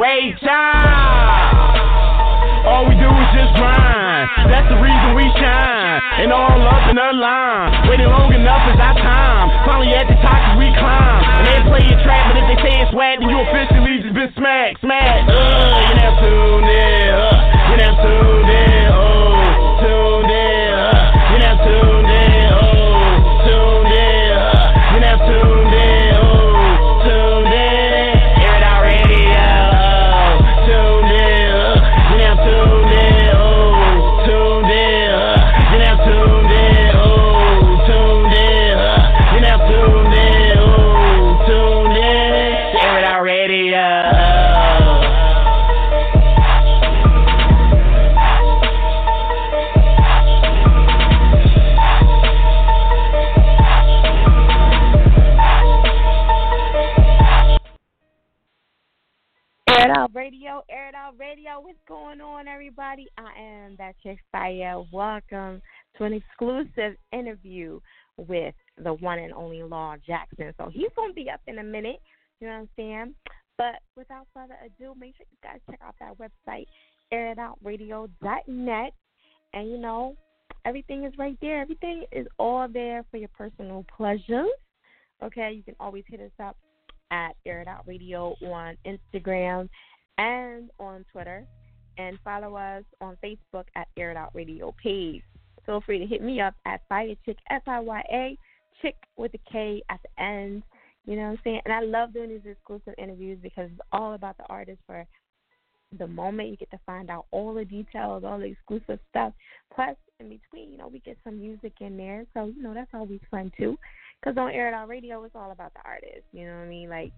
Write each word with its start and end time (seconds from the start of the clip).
it, 0.00 0.32
wait 0.32 0.40
time. 0.40 1.70
All 2.66 2.84
we 2.88 2.94
do 2.96 3.08
is 3.08 3.30
just 3.36 3.52
grind. 3.56 4.28
That's 4.52 4.68
the 4.68 4.76
reason 4.80 5.16
we 5.16 5.24
shine. 5.40 6.00
And 6.20 6.32
all 6.32 6.60
up 6.60 6.90
in 6.90 6.96
the 6.96 7.12
line. 7.16 7.88
Waiting 7.88 8.08
long 8.08 8.32
enough 8.32 8.68
is 8.68 8.78
our 8.80 8.96
time. 8.96 9.48
Finally 9.64 9.92
at 9.96 10.08
the 10.08 10.16
top 10.20 10.58
we 10.58 10.68
climb. 10.76 11.24
And 11.40 11.46
they 11.48 11.60
play 11.68 11.82
your 11.88 12.00
track, 12.04 12.32
but 12.32 12.36
if 12.36 12.46
they 12.52 12.58
say 12.60 12.72
it's 12.84 12.92
whack, 12.92 13.20
then 13.20 13.28
you 13.28 13.40
officially 13.40 14.04
just 14.04 14.14
been 14.14 14.32
smacked, 14.36 14.80
smacked. 14.80 15.28
Uh, 15.28 15.88
you 15.88 15.94
now 15.96 16.12
tuned 16.20 16.68
in. 16.68 17.08
Uh, 17.16 17.72
you 17.72 17.76
now 17.80 17.92
tuned 18.04 18.50
in. 18.52 18.84
Oh, 18.92 19.19
everybody? 62.70 63.08
I 63.18 63.40
am 63.40 63.76
chick 64.00 64.18
Fire. 64.30 64.80
Welcome 64.92 65.60
to 65.98 66.04
an 66.04 66.12
exclusive 66.12 66.96
interview 67.12 67.80
with 68.16 68.54
the 68.82 68.92
one 68.94 69.18
and 69.18 69.32
only 69.32 69.64
Law 69.64 69.96
Jackson. 70.06 70.54
So 70.56 70.70
he's 70.72 70.90
gonna 70.94 71.12
be 71.12 71.28
up 71.28 71.40
in 71.48 71.58
a 71.58 71.64
minute. 71.64 72.00
You 72.38 72.46
know 72.46 72.52
what 72.52 72.60
I'm 72.60 72.68
saying? 72.76 73.14
But 73.58 73.80
without 73.96 74.28
further 74.32 74.56
ado, 74.64 74.94
make 74.96 75.16
sure 75.16 75.26
you 75.32 75.38
guys 75.42 75.58
check 75.68 75.80
out 75.84 75.96
that 75.98 76.16
website, 76.18 76.66
airitoutradio.net. 77.12 78.92
And 79.52 79.68
you 79.68 79.78
know, 79.78 80.14
everything 80.64 81.04
is 81.04 81.12
right 81.18 81.38
there. 81.40 81.62
Everything 81.62 82.04
is 82.12 82.28
all 82.38 82.68
there 82.72 83.04
for 83.10 83.16
your 83.16 83.30
personal 83.36 83.84
pleasures. 83.96 84.46
Okay, 85.24 85.54
you 85.56 85.64
can 85.64 85.74
always 85.80 86.04
hit 86.06 86.20
us 86.20 86.30
up 86.40 86.56
at 87.10 87.32
Air 87.44 87.62
It 87.62 87.68
Out 87.68 87.84
Radio 87.88 88.36
on 88.42 88.76
Instagram 88.86 89.68
and 90.18 90.70
on 90.78 91.04
Twitter, 91.10 91.46
and 92.00 92.18
follow 92.24 92.56
us 92.56 92.84
on 93.00 93.16
Facebook 93.22 93.64
at 93.76 93.88
Air 93.96 94.10
It 94.10 94.16
Out 94.16 94.34
Radio 94.34 94.74
page. 94.82 95.22
Feel 95.66 95.82
free 95.82 95.98
to 95.98 96.06
hit 96.06 96.22
me 96.22 96.40
up 96.40 96.54
at 96.66 96.80
Fire 96.88 97.14
Chick 97.24 97.36
F 97.50 97.62
I 97.66 97.80
Y 97.80 98.02
A 98.12 98.38
Chick 98.80 98.96
with 99.16 99.32
a 99.34 99.50
K 99.50 99.82
at 99.90 100.00
the 100.02 100.22
end. 100.22 100.62
You 101.04 101.16
know 101.16 101.22
what 101.22 101.30
I'm 101.30 101.38
saying? 101.44 101.60
And 101.64 101.74
I 101.74 101.80
love 101.80 102.12
doing 102.12 102.30
these 102.30 102.40
exclusive 102.44 102.94
interviews 102.98 103.38
because 103.42 103.68
it's 103.70 103.80
all 103.92 104.14
about 104.14 104.36
the 104.38 104.44
artist 104.48 104.80
for 104.86 105.06
the 105.98 106.06
moment 106.06 106.48
you 106.48 106.56
get 106.56 106.70
to 106.70 106.80
find 106.86 107.10
out 107.10 107.26
all 107.30 107.52
the 107.52 107.64
details, 107.64 108.24
all 108.24 108.38
the 108.38 108.44
exclusive 108.44 109.00
stuff. 109.10 109.32
Plus, 109.74 109.96
in 110.20 110.28
between, 110.28 110.72
you 110.72 110.78
know, 110.78 110.88
we 110.88 111.00
get 111.00 111.18
some 111.24 111.40
music 111.40 111.72
in 111.80 111.96
there. 111.96 112.24
So, 112.32 112.46
you 112.46 112.62
know, 112.62 112.74
that's 112.74 112.94
always 112.94 113.20
fun 113.30 113.52
too. 113.56 113.76
Because 114.20 114.38
on 114.38 114.50
Air 114.50 114.68
It 114.68 114.74
Out 114.74 114.88
Radio, 114.88 115.22
it's 115.24 115.34
all 115.34 115.50
about 115.50 115.74
the 115.74 115.80
artist. 115.84 116.24
You 116.32 116.46
know 116.46 116.56
what 116.56 116.64
I 116.64 116.68
mean? 116.68 116.88
Like, 116.88 117.12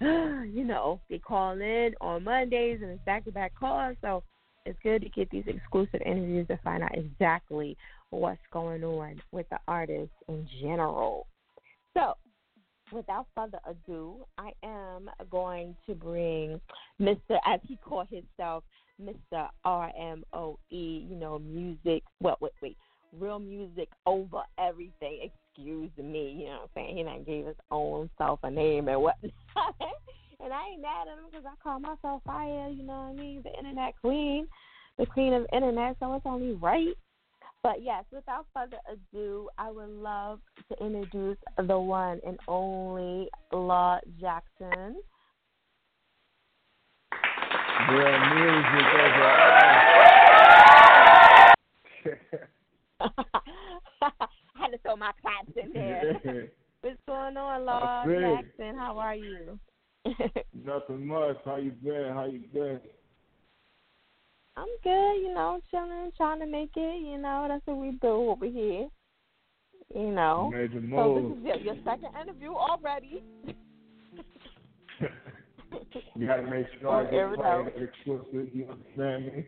you 0.00 0.64
know, 0.64 1.00
they 1.10 1.18
call 1.18 1.52
in 1.52 1.94
on 2.00 2.24
Mondays 2.24 2.80
and 2.82 2.90
it's 2.90 3.04
back 3.04 3.24
to 3.24 3.32
back 3.32 3.52
calls. 3.58 3.96
So 4.00 4.22
it's 4.64 4.78
good 4.82 5.02
to 5.02 5.08
get 5.08 5.30
these 5.30 5.44
exclusive 5.46 6.00
interviews 6.04 6.46
to 6.48 6.58
find 6.58 6.82
out 6.82 6.96
exactly 6.96 7.76
what's 8.10 8.40
going 8.52 8.84
on 8.84 9.20
with 9.32 9.48
the 9.50 9.58
artist 9.66 10.12
in 10.28 10.46
general. 10.60 11.26
So, 11.94 12.14
without 12.92 13.26
further 13.34 13.58
ado, 13.66 14.16
I 14.36 14.52
am 14.62 15.10
going 15.30 15.74
to 15.86 15.94
bring 15.94 16.60
Mr. 17.00 17.38
as 17.46 17.60
he 17.66 17.76
called 17.84 18.08
himself, 18.08 18.64
Mr. 19.02 19.48
RMOE, 19.64 20.56
you 20.70 21.16
know, 21.16 21.38
music. 21.38 22.02
Well, 22.20 22.36
wait, 22.40 22.52
wait. 22.62 22.76
Real 23.18 23.38
music 23.38 23.88
over 24.06 24.42
everything. 24.58 25.30
Excuse 25.58 25.90
me, 25.98 26.36
you 26.38 26.44
know 26.44 26.52
what 26.52 26.62
I'm 26.62 26.68
saying? 26.76 26.96
He 26.96 27.02
done 27.02 27.24
gave 27.24 27.46
his 27.46 27.56
own 27.72 28.08
self 28.16 28.38
a 28.44 28.50
name 28.50 28.86
and 28.86 29.02
whatnot. 29.02 29.32
and 30.40 30.52
I 30.52 30.68
ain't 30.70 30.82
mad 30.82 31.08
at 31.08 31.18
him 31.18 31.24
because 31.28 31.44
I 31.44 31.54
call 31.60 31.80
myself 31.80 32.22
Fire, 32.24 32.68
you 32.68 32.84
know 32.84 32.92
what 32.92 33.10
I 33.10 33.12
mean? 33.14 33.42
The 33.42 33.52
internet 33.58 33.94
queen, 34.00 34.46
the 34.98 35.06
queen 35.06 35.32
of 35.32 35.46
internet, 35.52 35.96
so 35.98 36.14
it's 36.14 36.24
only 36.26 36.52
right. 36.52 36.96
But 37.64 37.82
yes, 37.82 38.04
without 38.12 38.46
further 38.54 38.76
ado, 38.88 39.48
I 39.58 39.72
would 39.72 39.88
love 39.88 40.38
to 40.70 40.84
introduce 40.84 41.38
the 41.56 41.76
one 41.76 42.20
and 42.24 42.38
only 42.46 43.28
Law 43.52 43.98
Jackson. 44.20 45.02
Real 47.90 48.18
music 48.34 48.86
over 48.94 49.24
I 53.00 54.10
had 54.20 54.28
to 54.78 54.88
throw 54.88 54.96
my 54.96 55.12
claps 55.20 55.52
in 55.62 55.72
there. 55.74 56.20
What's 56.80 56.98
going 57.06 57.36
on, 57.36 57.64
Law 57.64 58.04
Jackson? 58.04 58.76
How 58.76 58.98
are 58.98 59.16
you? 59.16 59.58
Nothing 60.64 61.06
much. 61.06 61.36
How 61.44 61.56
you 61.56 61.72
been? 61.72 62.10
How 62.14 62.26
you 62.26 62.40
been? 62.52 62.80
I'm 64.56 64.68
good, 64.82 65.14
you 65.20 65.32
know, 65.34 65.60
chilling, 65.70 66.12
trying 66.16 66.40
to 66.40 66.46
make 66.46 66.70
it. 66.76 67.02
You 67.02 67.18
know, 67.18 67.46
that's 67.48 67.66
what 67.66 67.78
we 67.78 67.92
do 68.00 68.30
over 68.30 68.46
here. 68.46 68.88
You 69.94 70.10
know. 70.10 70.50
Major 70.52 70.82
So 70.90 71.14
this 71.14 71.38
is 71.38 71.44
your, 71.44 71.74
your 71.74 71.84
second 71.84 72.10
interview 72.20 72.52
already. 72.52 73.22
You 76.16 76.26
gotta 76.26 76.42
make 76.42 76.66
sure 76.80 76.90
I 76.90 77.04
get 77.04 77.32
it 77.32 77.40
out. 77.44 77.72
You 78.04 78.68
understand 78.70 79.26
me? 79.26 79.46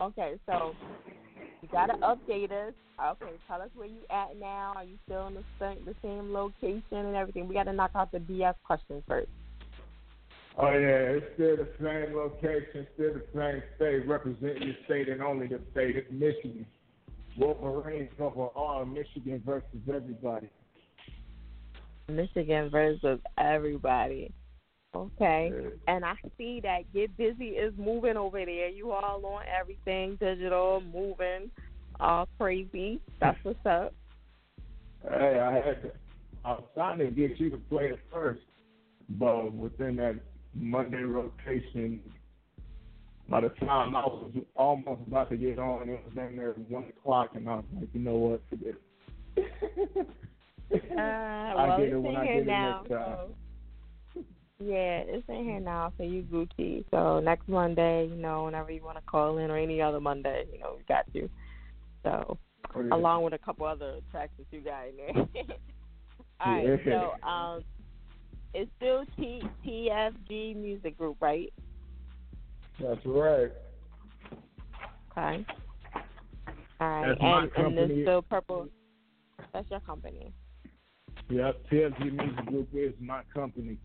okay, 0.00 0.34
so 0.46 0.74
you 1.64 1.70
gotta 1.72 1.94
update 1.94 2.52
us. 2.52 2.74
Okay, 3.02 3.32
tell 3.48 3.62
us 3.62 3.70
where 3.74 3.88
you 3.88 4.02
at 4.10 4.38
now. 4.38 4.74
Are 4.76 4.84
you 4.84 4.96
still 5.06 5.26
in 5.28 5.34
the 5.34 5.44
same, 5.58 5.78
the 5.84 5.94
same 6.02 6.32
location 6.32 6.82
and 6.90 7.16
everything? 7.16 7.48
We 7.48 7.54
gotta 7.54 7.72
knock 7.72 7.92
out 7.94 8.12
the 8.12 8.18
BS 8.18 8.54
questions 8.64 9.02
first. 9.08 9.30
Oh 10.58 10.68
yeah, 10.68 11.16
it's 11.16 11.26
still 11.34 11.56
the 11.56 11.68
same 11.80 12.14
location, 12.14 12.86
still 12.94 13.14
the 13.14 13.24
same 13.34 13.62
state. 13.76 14.06
Represent 14.06 14.62
your 14.62 14.74
state 14.84 15.08
and 15.08 15.22
only 15.22 15.46
the 15.46 15.60
state. 15.72 15.96
It's 15.96 16.10
Michigan. 16.12 16.66
Wolverines 17.38 18.10
over 18.20 18.46
all 18.48 18.84
Michigan 18.84 19.42
versus 19.44 19.66
everybody. 19.88 20.48
Michigan 22.08 22.70
versus 22.70 23.18
everybody. 23.38 24.32
Okay. 24.94 25.52
And 25.88 26.04
I 26.04 26.14
see 26.38 26.60
that 26.62 26.92
Get 26.92 27.16
Busy 27.16 27.48
is 27.50 27.72
moving 27.76 28.16
over 28.16 28.44
there. 28.44 28.68
You 28.68 28.92
all 28.92 29.24
on 29.26 29.42
everything 29.60 30.16
digital, 30.20 30.82
moving, 30.92 31.50
all 31.98 32.28
crazy. 32.38 33.00
That's 33.20 33.38
what's 33.42 33.66
up. 33.66 33.92
Hey, 35.02 35.38
I 35.40 35.52
had 35.54 35.82
to, 35.82 35.90
I 36.44 36.52
was 36.52 36.64
trying 36.74 36.98
to 36.98 37.06
get 37.10 37.38
you 37.40 37.50
to 37.50 37.56
play 37.56 37.86
it 37.86 37.98
first. 38.12 38.42
but 39.10 39.52
within 39.52 39.96
that 39.96 40.16
Monday 40.54 41.02
rotation, 41.02 42.00
by 43.28 43.40
the 43.40 43.48
time 43.48 43.96
I 43.96 44.04
was 44.06 44.32
almost 44.54 45.00
about 45.06 45.30
to 45.30 45.36
get 45.36 45.58
on, 45.58 45.88
it 45.88 46.00
was 46.04 46.14
down 46.14 46.36
there 46.36 46.50
at 46.50 46.58
one 46.70 46.84
o'clock, 46.84 47.30
and 47.34 47.48
I 47.48 47.56
was 47.56 47.64
like, 47.80 47.88
you 47.92 48.00
know 48.00 48.14
what, 48.14 48.42
forget 48.48 48.74
it. 49.36 50.06
Uh, 50.72 50.98
I 50.98 51.54
well, 51.68 51.76
get 51.78 51.86
it's 51.86 51.92
it 51.94 51.96
when 51.98 52.16
I 52.16 52.24
get 52.26 52.36
it 52.36 52.46
now. 52.46 52.80
next 52.80 52.88
time. 52.88 53.16
So. 53.16 53.34
Yeah, 54.60 55.02
it's 55.06 55.28
in 55.28 55.44
here 55.44 55.60
now, 55.60 55.92
so 55.98 56.04
you 56.04 56.22
Gucci. 56.22 56.84
So 56.90 57.20
next 57.20 57.48
Monday, 57.48 58.06
you 58.06 58.16
know, 58.16 58.44
whenever 58.44 58.70
you 58.70 58.82
want 58.82 58.96
to 58.98 59.02
call 59.02 59.38
in, 59.38 59.50
or 59.50 59.56
any 59.58 59.82
other 59.82 60.00
Monday, 60.00 60.44
you 60.52 60.60
know, 60.60 60.74
we 60.78 60.84
got 60.84 61.04
you. 61.12 61.28
So 62.02 62.38
Oh, 62.74 62.80
yeah. 62.82 62.94
along 62.94 63.22
with 63.24 63.34
a 63.34 63.38
couple 63.38 63.66
other 63.66 64.00
tracks 64.10 64.32
that 64.38 64.46
you 64.50 64.60
got 64.60 64.88
in 64.88 64.96
there. 64.96 65.26
All 66.40 66.52
right, 66.52 66.80
Yeah. 66.86 67.12
so 67.22 67.26
um, 67.28 67.64
it's 68.52 68.70
still 68.76 69.04
T 69.16 69.42
TFG 69.64 70.56
Music 70.56 70.96
Group, 70.98 71.16
right? 71.20 71.52
That's 72.80 73.00
right. 73.04 73.52
Okay. 75.16 75.46
All 76.80 76.88
right, 76.88 77.16
That's 77.20 77.52
and 77.56 77.76
and 77.78 77.90
this 77.90 78.04
still 78.04 78.22
purple. 78.22 78.68
That's 79.52 79.70
your 79.70 79.80
company. 79.80 80.32
Yep, 81.30 81.66
TFG 81.70 82.12
Music 82.12 82.46
Group 82.46 82.68
is 82.74 82.92
my 83.00 83.22
company. 83.32 83.78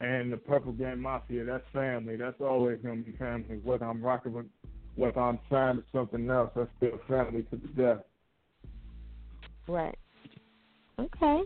And 0.00 0.32
the 0.32 0.36
Purple 0.38 0.72
Gang 0.72 0.98
Mafia, 1.00 1.44
that's 1.44 1.64
family. 1.72 2.16
That's 2.16 2.40
always 2.40 2.78
gonna 2.82 3.02
be 3.02 3.12
family. 3.12 3.60
Whether 3.62 3.84
I'm 3.84 4.02
rocking 4.02 4.32
with 4.32 4.46
whether 4.96 5.20
I'm 5.20 5.38
signed 5.50 5.78
to 5.78 5.84
something 5.92 6.28
else, 6.30 6.50
that's 6.56 6.70
still 6.78 6.98
family 7.06 7.42
to 7.44 7.56
the 7.56 7.68
death. 7.68 7.98
Right. 9.68 9.96
Okay. 10.98 11.42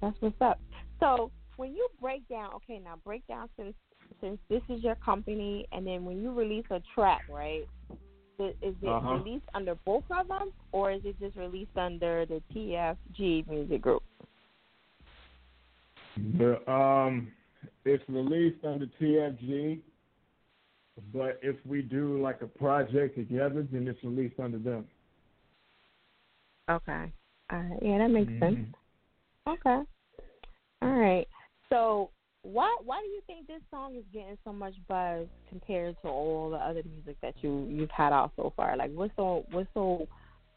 That's 0.00 0.16
what's 0.20 0.40
up. 0.40 0.60
So 1.00 1.30
when 1.56 1.74
you 1.74 1.88
break 2.00 2.28
down, 2.28 2.52
okay, 2.54 2.78
now 2.78 2.96
break 3.04 3.26
down 3.26 3.48
since 3.56 3.74
since 4.20 4.38
this 4.48 4.62
is 4.68 4.82
your 4.82 4.94
company, 4.96 5.66
and 5.72 5.86
then 5.86 6.04
when 6.04 6.20
you 6.22 6.32
release 6.32 6.66
a 6.70 6.80
track, 6.94 7.22
right? 7.28 7.66
Is 8.38 8.54
is 8.62 8.74
it 8.82 8.86
Uh-huh. 8.88 9.18
released 9.18 9.46
under 9.54 9.74
both 9.86 10.04
of 10.10 10.28
them, 10.28 10.50
or 10.72 10.92
is 10.92 11.00
it 11.04 11.18
just 11.18 11.36
released 11.36 11.76
under 11.76 12.26
the 12.26 12.42
TFG 12.54 13.48
Music 13.48 13.80
Group? 13.80 14.02
The 16.38 16.70
um 16.70 17.32
it's 17.84 18.02
released 18.08 18.64
under 18.64 18.86
TFG, 19.00 19.80
but 21.12 21.38
if 21.42 21.56
we 21.66 21.82
do 21.82 22.20
like 22.20 22.42
a 22.42 22.46
project 22.46 23.16
together, 23.16 23.66
then 23.70 23.86
it's 23.88 24.02
released 24.02 24.38
under 24.40 24.58
them. 24.58 24.86
Okay. 26.70 27.12
All 27.52 27.58
right. 27.58 27.78
Yeah, 27.82 27.98
that 27.98 28.08
makes 28.08 28.32
sense. 28.40 28.56
Mhm. 28.56 28.74
Okay. 29.46 29.82
All 30.82 30.90
right. 30.90 31.28
So 31.68 32.10
why 32.42 32.76
why 32.84 33.00
do 33.02 33.08
you 33.08 33.20
think 33.26 33.46
this 33.46 33.62
song 33.70 33.96
is 33.96 34.04
getting 34.12 34.38
so 34.44 34.52
much 34.52 34.74
buzz 34.88 35.26
compared 35.48 35.96
to 36.02 36.08
all 36.08 36.50
the 36.50 36.56
other 36.56 36.82
music 36.84 37.16
that 37.20 37.34
you 37.42 37.66
you've 37.68 37.90
had 37.90 38.12
out 38.12 38.32
so 38.36 38.52
far? 38.56 38.76
Like 38.76 38.92
what's 38.92 39.14
so 39.16 39.44
what's 39.50 39.68
so 39.74 40.06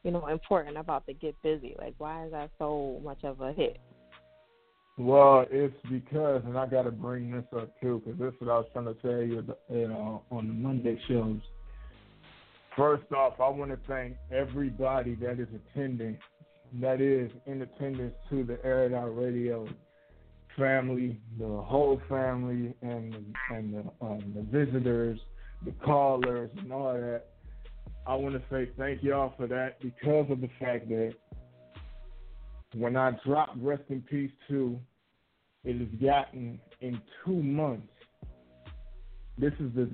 you 0.04 0.12
know 0.12 0.28
important 0.28 0.78
about 0.78 1.06
the 1.06 1.14
Get 1.14 1.36
Busy? 1.42 1.76
Like 1.78 1.96
why 1.98 2.26
is 2.26 2.32
that 2.32 2.52
so 2.58 3.00
much 3.04 3.24
of 3.24 3.42
a 3.42 3.54
hit? 3.54 3.80
Well, 5.00 5.46
it's 5.50 5.74
because, 5.90 6.42
and 6.46 6.58
I 6.58 6.66
got 6.68 6.82
to 6.82 6.92
bring 6.92 7.32
this 7.32 7.46
up 7.56 7.70
too, 7.80 8.02
because 8.04 8.20
this 8.20 8.34
is 8.34 8.42
what 8.42 8.52
I 8.52 8.58
was 8.58 8.66
trying 8.74 8.86
to 8.86 8.94
tell 8.96 9.22
you, 9.22 9.56
you 9.72 9.88
know, 9.88 10.24
on 10.30 10.48
the 10.50 10.54
Monday 10.54 11.00
shows. 11.08 11.40
First 12.76 13.10
off, 13.14 13.40
I 13.40 13.48
want 13.48 13.72
to 13.72 13.80
thank 13.88 14.18
everybody 14.30 15.16
that 15.16 15.40
is 15.40 15.48
attending, 15.56 16.18
that 16.82 17.00
is 17.00 17.32
in 17.46 17.62
attendance 17.62 18.14
to 18.30 18.44
the 18.44 18.60
Air 18.66 18.88
It 18.88 18.94
Out 18.94 19.18
Radio 19.18 19.70
family, 20.58 21.18
the 21.40 21.48
whole 21.48 22.02
family, 22.10 22.74
and 22.82 23.16
and 23.52 23.74
the, 23.74 24.06
um, 24.06 24.34
the 24.36 24.42
visitors, 24.42 25.18
the 25.64 25.72
callers, 25.86 26.52
and 26.58 26.74
all 26.74 26.94
that. 26.94 27.24
I 28.06 28.16
want 28.16 28.36
to 28.36 28.42
say 28.52 28.70
thank 28.78 29.02
y'all 29.02 29.34
for 29.38 29.48
that 29.48 29.80
because 29.82 30.30
of 30.30 30.42
the 30.42 30.50
fact 30.60 30.90
that 30.90 31.14
when 32.76 32.96
I 32.96 33.12
dropped 33.26 33.58
Rest 33.58 33.84
in 33.90 34.02
Peace 34.02 34.32
2, 34.48 34.80
it 35.64 35.78
has 35.78 35.88
gotten 36.02 36.60
in 36.82 37.02
two 37.26 37.42
months. 37.44 37.88
This 39.38 39.54
is 39.60 39.74
the, 39.76 39.90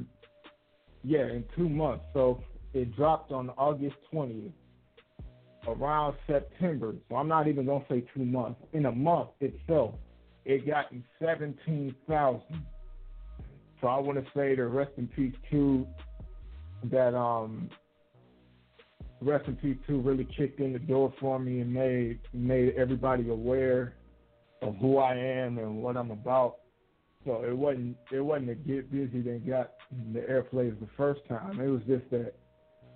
yeah, 1.03 1.27
in 1.27 1.43
two 1.55 1.69
months. 1.69 2.05
So 2.13 2.43
it 2.73 2.95
dropped 2.95 3.31
on 3.31 3.49
August 3.51 3.95
20th, 4.13 4.51
around 5.67 6.15
September. 6.27 6.95
So 7.09 7.15
I'm 7.15 7.27
not 7.27 7.47
even 7.47 7.65
going 7.65 7.81
to 7.81 7.87
say 7.89 8.03
two 8.15 8.25
months. 8.25 8.61
In 8.73 8.85
a 8.85 8.91
month 8.91 9.29
itself, 9.39 9.95
it 10.45 10.67
got 10.67 10.91
in 10.91 11.03
17,000. 11.19 12.41
So 13.81 13.87
I 13.87 13.99
want 13.99 14.23
to 14.23 14.25
say 14.35 14.55
the 14.55 14.65
Rest 14.65 14.91
in 14.97 15.07
Peace 15.07 15.33
2 15.51 15.87
that, 16.91 17.15
um, 17.15 17.69
Rest 19.25 19.47
in 19.47 19.55
Peace 19.55 19.77
2 19.87 20.01
really 20.01 20.27
kicked 20.37 20.59
in 20.59 20.71
the 20.71 20.79
door 20.79 21.11
for 21.19 21.39
me 21.39 21.59
and 21.59 21.73
made 21.73 22.19
made 22.31 22.75
everybody 22.75 23.29
aware 23.29 23.95
of 24.61 24.75
who 24.75 24.99
I 24.99 25.15
am 25.15 25.57
and 25.57 25.81
what 25.81 25.97
I'm 25.97 26.11
about. 26.11 26.57
So 27.25 27.43
it 27.43 27.57
wasn't 27.57 27.97
it 28.11 28.19
wasn't 28.19 28.51
a 28.51 28.55
get 28.55 28.91
busy 28.91 29.21
that 29.21 29.47
got 29.47 29.71
the 30.13 30.19
airplays 30.19 30.79
the 30.79 30.87
first 30.95 31.21
time. 31.27 31.59
It 31.59 31.67
was 31.67 31.81
just 31.87 32.07
that 32.11 32.33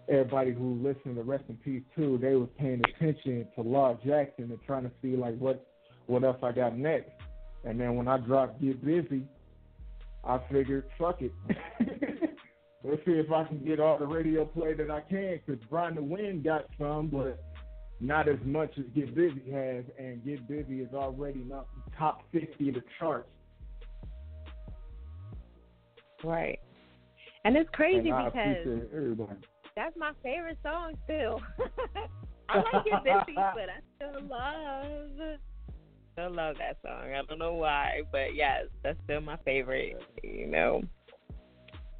everybody 0.07 0.53
who 0.53 0.75
listened 0.75 1.15
to 1.15 1.23
Rest 1.23 1.45
in 1.49 1.55
Peace 1.57 1.83
2, 1.95 2.19
they 2.21 2.35
was 2.35 2.49
paying 2.59 2.81
attention 2.87 3.47
to 3.55 3.61
Law 3.61 3.97
Jackson 4.05 4.51
and 4.51 4.59
trying 4.67 4.83
to 4.83 4.91
see 5.01 5.15
like 5.15 5.37
what 5.39 5.65
what 6.05 6.23
else 6.23 6.37
I 6.43 6.51
got 6.51 6.77
next. 6.77 7.09
And 7.63 7.79
then 7.79 7.95
when 7.95 8.07
I 8.07 8.17
dropped 8.17 8.61
Get 8.61 8.85
Busy, 8.85 9.23
I 10.23 10.39
figured, 10.51 10.85
fuck 10.99 11.21
it. 11.21 11.33
Let's 12.83 13.03
see 13.05 13.11
if 13.11 13.31
I 13.31 13.43
can 13.43 13.63
get 13.65 13.79
all 13.79 13.97
the 13.97 14.07
radio 14.07 14.45
play 14.45 14.73
that 14.73 14.89
I 14.89 15.01
can, 15.01 15.39
because 15.45 15.61
Brian 15.69 15.95
the 15.95 16.01
Wind 16.01 16.43
got 16.45 16.65
some, 16.79 17.07
but 17.07 17.43
not 17.99 18.29
as 18.29 18.37
much 18.45 18.71
as 18.77 18.85
Get 18.95 19.13
Busy 19.13 19.51
has, 19.51 19.83
and 19.97 20.23
Get 20.23 20.47
Busy 20.47 20.79
is 20.81 20.93
already 20.93 21.39
not 21.39 21.67
top 21.97 22.21
50 22.31 22.69
of 22.69 22.75
the 22.75 22.83
charts. 22.97 23.27
Right. 26.23 26.59
And 27.43 27.57
it's 27.57 27.69
crazy 27.73 28.09
and 28.09 28.25
because 28.33 28.87
everybody. 28.95 29.39
that's 29.75 29.95
my 29.97 30.11
favorite 30.23 30.57
song 30.63 30.97
still. 31.03 31.41
I 32.49 32.57
like 32.57 32.85
Get 32.85 33.03
Busy, 33.03 33.35
but 33.35 33.69
I 33.69 33.81
still 33.95 34.27
love 34.27 35.39
still 36.13 36.31
love 36.33 36.55
that 36.57 36.77
song. 36.81 37.13
I 37.13 37.21
don't 37.27 37.39
know 37.39 37.53
why, 37.53 38.01
but 38.11 38.35
yes, 38.35 38.65
that's 38.83 38.97
still 39.03 39.21
my 39.21 39.37
favorite, 39.45 40.01
you 40.23 40.47
know. 40.47 40.81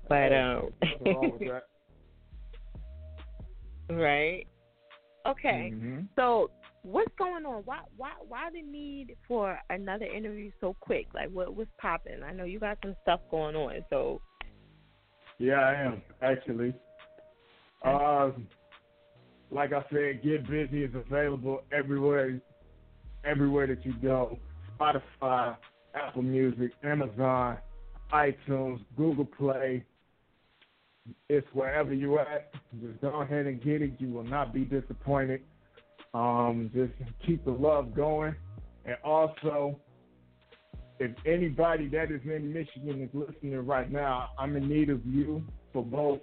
But 0.10 0.34
um 0.34 0.70
Nothing 0.82 1.14
wrong 1.14 1.32
with 1.32 1.50
that. 1.50 1.64
right. 3.96 4.46
Okay. 5.26 5.72
Mhm. 5.74 6.08
So 6.16 6.50
what's 6.82 7.14
going 7.18 7.46
on? 7.46 7.62
Why 7.66 7.80
why 7.96 8.12
why 8.28 8.50
the 8.52 8.62
need 8.62 9.16
for 9.28 9.58
another 9.70 10.06
interview 10.06 10.52
so 10.60 10.76
quick? 10.80 11.08
Like 11.14 11.30
what 11.30 11.56
what's 11.56 11.70
popping? 11.80 12.24
I 12.24 12.34
know 12.34 12.44
you 12.44 12.60
got 12.60 12.80
some 12.82 12.96
stuff 13.04 13.22
going 13.30 13.56
on, 13.56 13.86
so 13.90 14.22
Yeah, 15.38 15.60
I 15.60 15.74
am 15.76 16.02
actually. 16.22 16.74
Um, 17.86 18.48
like 19.52 19.72
I 19.72 19.84
said, 19.92 20.22
Get 20.22 20.50
Busy 20.50 20.84
is 20.84 20.94
available 20.94 21.62
everywhere, 21.72 22.40
everywhere 23.24 23.68
that 23.68 23.86
you 23.86 23.94
go. 24.02 24.38
Spotify, 24.80 25.56
Apple 25.96 26.22
Music, 26.22 26.72
Amazon, 26.84 27.58
iTunes, 28.12 28.80
Google 28.98 29.26
Play. 29.26 29.86
It's 31.30 31.48
wherever 31.54 31.94
you 31.94 32.20
at. 32.20 32.52
Just 32.82 33.02
go 33.02 33.22
ahead 33.22 33.46
and 33.46 33.62
get 33.64 33.82
it. 33.82 33.94
You 34.00 34.10
will 34.10 34.24
not 34.24 34.54
be 34.54 34.66
disappointed. 34.66 35.42
Um, 36.14 36.72
just 36.74 36.92
keep 37.26 37.46
the 37.46 37.52
love 37.52 37.94
going, 37.96 38.36
and 38.86 38.96
also 39.04 39.80
if 41.00 41.12
anybody 41.26 41.88
that 41.90 42.12
is 42.12 42.22
in 42.26 42.52
Michigan 42.52 43.02
is 43.02 43.10
listening 43.14 43.66
right 43.66 43.90
now, 43.92 44.30
I'm 44.38 44.56
in 44.58 44.68
need 44.68 44.90
of 44.90 45.06
you 45.06 45.44
for 45.72 45.84
both. 45.84 46.20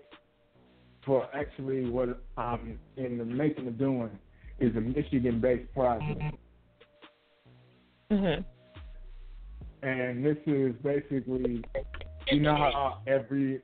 For 1.05 1.29
actually, 1.35 1.89
what 1.89 2.21
I'm 2.37 2.79
in 2.97 3.17
the 3.17 3.25
making 3.25 3.69
of 3.69 3.79
doing 3.79 4.11
is 4.59 4.75
a 4.75 4.81
Michigan-based 4.81 5.73
project, 5.73 6.21
mhm. 8.11 8.45
and 9.83 10.27
this 10.27 10.37
is 10.47 10.75
basically, 10.83 11.63
you 12.33 12.41
know 12.41 12.57
how 12.57 13.03
every 13.07 13.63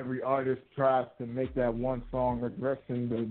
every 0.00 0.22
artist 0.22 0.62
tries 0.74 1.06
to 1.18 1.26
make 1.26 1.54
that 1.54 1.72
one 1.72 2.02
song 2.10 2.42
addressing 2.44 3.08
the 3.08 3.28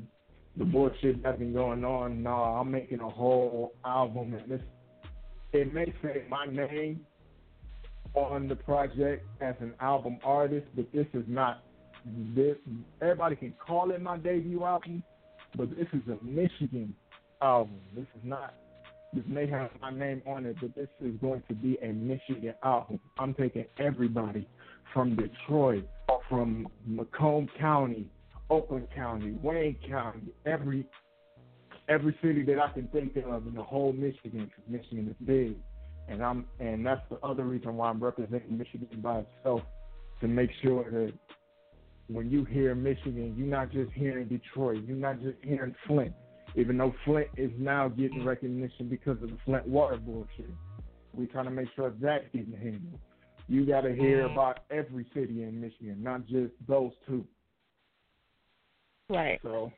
the 0.56 0.64
bullshit 0.66 1.24
that's 1.24 1.40
been 1.40 1.52
going 1.52 1.84
on. 1.84 2.22
No, 2.22 2.30
I'm 2.30 2.70
making 2.70 3.00
a 3.00 3.10
whole 3.10 3.74
album, 3.84 4.36
and 4.36 4.52
this 4.52 4.62
it 5.52 5.74
may 5.74 5.94
say 6.04 6.26
my 6.30 6.46
name 6.46 7.06
on 8.14 8.48
the 8.48 8.56
project 8.56 9.26
as 9.42 9.56
an 9.60 9.74
album 9.80 10.20
artist, 10.24 10.68
but 10.76 10.86
this 10.94 11.08
is 11.14 11.24
not 11.28 11.64
this. 12.36 12.56
Everybody 13.02 13.36
can 13.36 13.54
call 13.66 13.92
it 13.92 14.02
my 14.02 14.18
debut 14.18 14.64
album, 14.64 15.04
but 15.58 15.70
this 15.72 15.88
is 15.94 16.02
a 16.08 16.24
Michigan 16.24 16.94
album. 17.42 17.80
This 17.96 18.06
is 18.16 18.22
not 18.24 18.54
this 19.14 19.24
may 19.28 19.48
have 19.48 19.70
my 19.80 19.92
name 19.92 20.24
on 20.26 20.46
it, 20.46 20.56
but 20.60 20.74
this 20.76 20.88
is 21.00 21.14
going 21.22 21.44
to 21.48 21.54
be 21.54 21.78
a 21.84 21.94
Michigan 21.94 22.56
album. 22.64 23.00
I'm 23.20 23.36
taking 23.36 23.66
everybody 23.78 24.48
from 24.92 25.16
Detroit, 25.16 25.88
from 26.30 26.68
Macomb 26.86 27.48
County, 27.60 28.10
Oakland 28.50 28.88
County, 28.96 29.36
Wayne 29.42 29.78
County, 29.88 30.22
every 30.46 30.86
every 31.90 32.18
city 32.22 32.44
that 32.44 32.60
I 32.60 32.72
can 32.72 32.88
think 32.88 33.16
of 33.18 33.46
in 33.48 33.56
the 33.56 33.64
whole 33.64 33.92
Michigan, 33.94 34.46
because 34.46 34.64
Michigan 34.68 35.10
is 35.10 35.28
big, 35.28 35.56
and 36.08 36.24
I'm 36.24 36.46
and 36.60 36.86
that's 36.86 37.02
the 37.10 37.18
other 37.26 37.44
reason 37.44 37.76
why 37.76 37.90
I'm 37.90 38.04
representing 38.04 38.58
Michigan 38.58 38.88
by 39.02 39.20
itself 39.20 39.62
to 40.22 40.28
make 40.28 40.50
sure 40.62 40.90
that 40.90 41.14
when 42.08 42.30
you 42.30 42.46
hear 42.46 42.76
Michigan, 42.76 43.34
you're 43.38 43.48
not 43.48 43.72
just 43.72 43.92
hearing 43.94 44.28
Detroit, 44.28 44.84
you're 44.86 44.98
not 44.98 45.22
just 45.22 45.38
hearing 45.42 45.76
Flint, 45.88 46.14
even 46.56 46.78
though 46.78 46.94
Flint 47.06 47.28
is 47.38 47.52
now 47.58 47.88
getting 47.88 48.26
recognition 48.26 48.88
because 48.90 49.22
of 49.24 49.30
the 49.30 49.38
Flint 49.46 49.68
water 49.68 49.98
bullshit. 49.98 50.50
We're 51.14 51.28
trying 51.28 51.46
to 51.46 51.52
make 51.52 51.68
sure 51.76 51.94
that's 52.02 52.26
getting 52.34 52.54
handled. 52.54 53.00
You 53.48 53.66
got 53.66 53.82
to 53.82 53.94
hear 53.94 54.26
about 54.26 54.60
every 54.72 55.06
city 55.14 55.44
in 55.44 55.60
Michigan, 55.60 56.02
not 56.02 56.26
just 56.26 56.54
those 56.68 56.92
two. 57.06 57.26
Right. 59.10 59.40
So, 59.44 59.72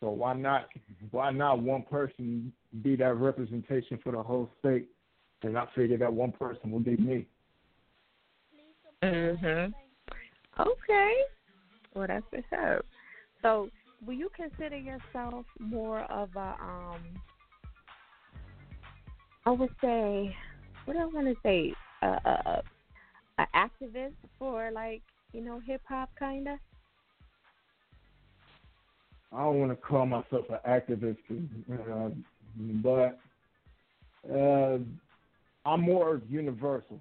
so 0.00 0.10
why 0.10 0.34
not? 0.34 0.68
Why 1.10 1.30
not 1.30 1.60
one 1.60 1.82
person 1.82 2.52
be 2.82 2.96
that 2.96 3.14
representation 3.16 3.98
for 4.02 4.12
the 4.12 4.22
whole 4.22 4.50
state? 4.60 4.88
And 5.42 5.56
I 5.56 5.66
figured 5.74 6.00
that 6.00 6.12
one 6.12 6.32
person 6.32 6.70
would 6.72 6.84
be 6.84 6.96
me. 6.96 7.26
Mhm. 9.02 9.72
Okay. 10.58 11.14
Well, 11.94 12.06
that's 12.08 12.24
what's 12.30 12.46
up. 12.52 12.84
So, 13.42 13.70
will 14.04 14.14
you 14.14 14.30
consider 14.34 14.76
yourself 14.76 15.46
more 15.60 16.00
of 16.10 16.34
a 16.34 16.56
um? 16.60 17.20
I 19.46 19.50
would 19.50 19.70
say, 19.80 20.36
what 20.84 20.94
do 20.94 21.00
I 21.00 21.06
want 21.06 21.26
to 21.26 21.36
say? 21.42 21.72
A 22.02 22.06
a, 22.06 22.62
a 23.38 23.46
activist 23.54 24.14
for 24.38 24.70
like 24.70 25.02
you 25.32 25.40
know 25.40 25.60
hip 25.66 25.82
hop 25.88 26.10
kind 26.18 26.48
of. 26.48 26.58
I 29.32 29.42
don't 29.44 29.60
want 29.60 29.72
to 29.72 29.76
call 29.76 30.06
myself 30.06 30.46
an 30.48 30.58
activist, 30.66 31.18
uh, 31.70 32.10
but 32.82 33.20
uh, 34.32 34.78
I'm 35.66 35.80
more 35.82 36.22
universal. 36.28 37.00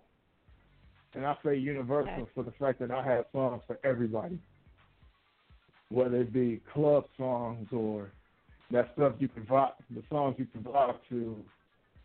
And 1.13 1.25
I 1.25 1.35
say 1.43 1.55
universal 1.55 2.11
Okay. 2.13 2.31
for 2.35 2.43
the 2.43 2.51
fact 2.51 2.79
that 2.79 2.91
I 2.91 3.03
have 3.03 3.25
songs 3.31 3.61
for 3.65 3.79
everybody. 3.83 4.39
Whether 5.89 6.17
it 6.17 6.33
be 6.33 6.61
club 6.73 7.05
songs 7.17 7.67
or 7.71 8.11
that 8.71 8.91
stuff 8.93 9.13
you 9.19 9.29
can 9.29 9.43
vibe, 9.43 9.71
the 9.95 10.03
songs 10.09 10.35
you 10.37 10.45
can 10.45 10.61
vibe 10.61 10.97
to, 11.09 11.37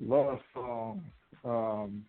love 0.01 0.39
songs, 0.55 1.03
um, 1.45 2.05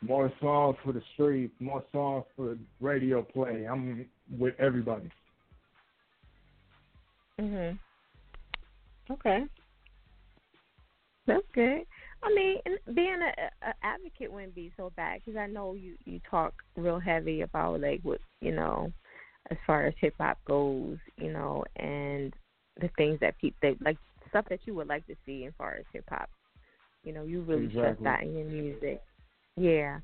more 0.00 0.32
songs 0.40 0.76
for 0.84 0.92
the 0.92 1.02
streets, 1.14 1.54
more 1.60 1.84
songs 1.92 2.24
for 2.36 2.56
radio 2.80 3.22
play. 3.22 3.66
I'm 3.66 4.06
with 4.38 4.54
everybody. 4.58 5.10
Mhm. 7.40 7.78
Okay. 9.10 9.46
That's 11.26 11.46
good. 11.54 11.82
I 12.22 12.34
mean, 12.34 12.58
being 12.94 13.20
a, 13.22 13.66
a 13.68 13.74
advocate 13.82 14.32
wouldn't 14.32 14.54
be 14.54 14.72
so 14.76 14.90
bad 14.96 15.20
because 15.20 15.38
I 15.38 15.46
know 15.46 15.74
you 15.74 15.94
you 16.04 16.20
talk 16.28 16.54
real 16.76 16.98
heavy 16.98 17.42
about 17.42 17.80
like 17.80 18.00
what 18.02 18.20
you 18.40 18.52
know, 18.52 18.92
as 19.50 19.58
far 19.66 19.86
as 19.86 19.94
hip 20.00 20.14
hop 20.18 20.38
goes, 20.46 20.98
you 21.16 21.32
know, 21.32 21.64
and 21.76 22.32
the 22.80 22.88
things 22.96 23.18
that 23.20 23.38
people 23.38 23.58
they 23.62 23.76
like 23.84 23.98
stuff 24.30 24.46
that 24.50 24.60
you 24.64 24.74
would 24.74 24.88
like 24.88 25.06
to 25.06 25.14
see 25.26 25.44
as 25.46 25.52
far 25.58 25.74
as 25.74 25.84
hip 25.92 26.04
hop. 26.08 26.28
You 27.04 27.12
know, 27.12 27.22
you 27.24 27.42
really 27.42 27.68
stress 27.68 27.96
Exactly. 27.96 28.04
that 28.04 28.22
in 28.22 28.36
your 28.36 28.46
music. 28.48 29.02
Yeah. 29.58 29.98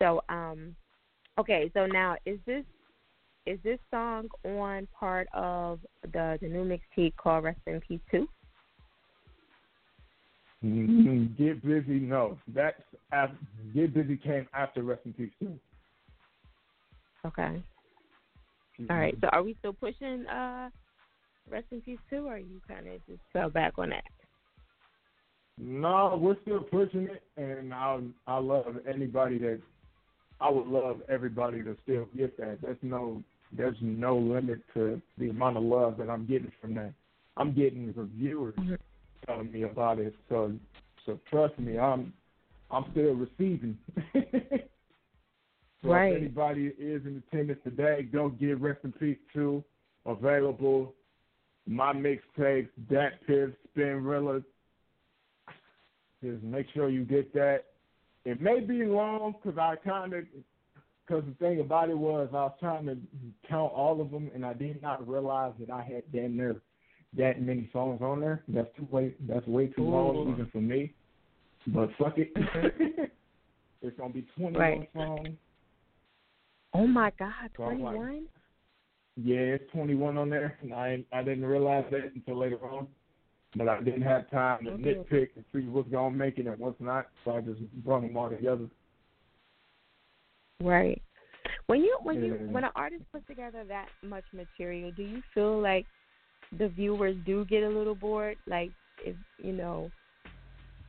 So, 0.00 0.22
um, 0.28 0.74
okay. 1.38 1.70
So 1.74 1.86
now, 1.86 2.16
is 2.26 2.38
this 2.46 2.64
is 3.46 3.58
this 3.62 3.78
song 3.90 4.28
on 4.44 4.86
part 4.98 5.28
of 5.32 5.80
the 6.12 6.38
the 6.40 6.48
new 6.48 6.64
mixtape 6.64 7.16
called 7.16 7.44
Rest 7.44 7.60
in 7.66 7.80
Peace 7.80 8.00
Two? 8.10 8.28
Mm, 10.64 11.36
Get 11.38 11.64
busy, 11.64 12.00
no. 12.00 12.38
That's 12.48 12.82
af 13.12 13.30
Get 13.74 13.94
busy 13.94 14.16
came 14.16 14.46
after 14.52 14.82
Rest 14.82 15.02
in 15.04 15.12
Peace 15.12 15.32
too. 15.40 15.58
Okay. 17.24 17.62
All 18.88 18.96
right. 18.96 19.16
So, 19.20 19.28
are 19.28 19.42
we 19.42 19.56
still 19.58 19.72
pushing 19.74 20.26
uh 20.26 20.70
Rest 21.48 21.66
in 21.70 21.80
Peace 21.80 21.98
Two, 22.08 22.26
or 22.26 22.34
are 22.34 22.38
you 22.38 22.60
kind 22.66 22.86
of 22.88 22.94
just 23.06 23.20
fell 23.32 23.50
back 23.50 23.74
on 23.78 23.90
that? 23.90 24.04
No, 25.58 26.18
we're 26.20 26.40
still 26.42 26.60
pushing 26.60 27.08
it, 27.08 27.22
and 27.36 27.72
I 27.74 28.00
I 28.26 28.38
love 28.38 28.76
anybody 28.88 29.38
that 29.38 29.60
I 30.40 30.48
would 30.50 30.66
love 30.66 31.02
everybody 31.08 31.62
to 31.62 31.76
still 31.82 32.08
get 32.16 32.36
that. 32.38 32.58
There's 32.62 32.78
no 32.82 33.22
there's 33.52 33.76
no 33.80 34.16
limit 34.16 34.60
to 34.74 35.00
the 35.18 35.30
amount 35.30 35.56
of 35.56 35.64
love 35.64 35.96
that 35.98 36.08
I'm 36.08 36.24
getting 36.26 36.52
from 36.60 36.74
that. 36.74 36.94
I'm 37.36 37.52
getting 37.52 37.92
reviewers 37.94 38.54
Mhm. 38.56 38.78
telling 39.26 39.52
me 39.52 39.62
about 39.62 39.98
it, 39.98 40.14
so 40.28 40.56
so 41.04 41.18
trust 41.28 41.58
me, 41.58 41.78
I'm 41.78 42.12
I'm 42.70 42.90
still 42.92 43.14
receiving. 43.14 43.76
so 45.82 45.88
Right. 45.88 46.12
if 46.12 46.22
anybody 46.22 46.68
is 46.78 47.04
in 47.04 47.22
attendance 47.26 47.60
today, 47.64 48.02
go 48.02 48.28
get 48.28 48.60
Rest 48.60 48.84
in 48.84 48.92
Peace 48.92 49.18
too. 49.32 49.64
Available. 50.06 50.94
My 51.66 51.92
mixtapes, 51.92 52.70
DatPiff, 52.90 53.54
Spinrilla. 53.76 54.42
Just 56.22 56.42
make 56.42 56.66
sure 56.74 56.88
you 56.90 57.04
get 57.04 57.32
that. 57.34 57.64
It 58.24 58.40
may 58.40 58.60
be 58.60 58.84
long 58.84 59.34
because 59.42 59.58
I 59.58 59.76
kind 59.76 60.12
of, 60.12 60.24
because 61.06 61.24
the 61.26 61.34
thing 61.44 61.60
about 61.60 61.88
it 61.88 61.96
was 61.96 62.28
I 62.32 62.36
was 62.36 62.52
trying 62.60 62.86
to 62.86 62.98
count 63.48 63.72
all 63.72 64.00
of 64.00 64.10
them 64.10 64.30
and 64.34 64.44
I 64.44 64.52
did 64.52 64.82
not 64.82 65.06
realize 65.08 65.54
that 65.60 65.70
I 65.70 65.82
had 65.82 66.02
damn 66.12 66.36
near 66.36 66.56
that 67.16 67.40
many 67.40 67.68
songs 67.72 68.00
on 68.02 68.20
there. 68.20 68.42
That's 68.48 68.68
too 68.76 68.86
way. 68.90 69.14
That's 69.26 69.46
way 69.46 69.68
too 69.68 69.82
long 69.84 70.30
even 70.32 70.46
for 70.52 70.60
me. 70.60 70.92
But 71.68 71.88
fuck 71.98 72.18
it. 72.18 72.30
it's 73.82 73.98
gonna 73.98 74.12
be 74.12 74.26
twenty 74.36 74.58
one 74.58 74.60
Right. 74.60 74.90
songs. 74.94 75.28
Oh 76.74 76.86
my 76.86 77.10
God, 77.18 77.32
So 77.56 77.62
like- 77.64 77.78
one. 77.96 78.26
Yeah, 79.16 79.38
it's 79.38 79.70
21 79.72 80.16
on 80.16 80.30
there. 80.30 80.56
And 80.62 80.72
I 80.72 81.04
I 81.12 81.22
didn't 81.22 81.44
realize 81.44 81.84
that 81.90 82.12
until 82.14 82.38
later 82.38 82.58
on, 82.64 82.86
but 83.56 83.68
I 83.68 83.80
didn't 83.80 84.02
have 84.02 84.30
time 84.30 84.64
to 84.64 84.72
Mhm. 84.72 84.84
nitpick 84.84 85.30
and 85.36 85.44
see 85.52 85.66
what's 85.68 85.88
gonna 85.88 86.14
make 86.14 86.38
it 86.38 86.46
and 86.46 86.58
what's 86.58 86.80
not. 86.80 87.08
So 87.24 87.36
I 87.36 87.40
just 87.40 87.60
brought 87.84 88.02
them 88.02 88.16
all 88.16 88.30
together. 88.30 88.68
Right. 90.60 91.00
When 91.66 91.82
you 91.82 91.98
when 92.02 92.22
you 92.22 92.34
when 92.50 92.64
an 92.64 92.70
artist 92.76 93.04
puts 93.12 93.26
together 93.26 93.64
that 93.64 93.88
much 94.02 94.24
material, 94.32 94.90
do 94.92 95.02
you 95.02 95.22
feel 95.34 95.60
like 95.60 95.86
the 96.58 96.68
viewers 96.68 97.16
do 97.24 97.44
get 97.44 97.62
a 97.62 97.68
little 97.68 97.94
bored? 97.94 98.36
Like 98.46 98.70
if 99.04 99.16
you 99.38 99.52
know, 99.52 99.90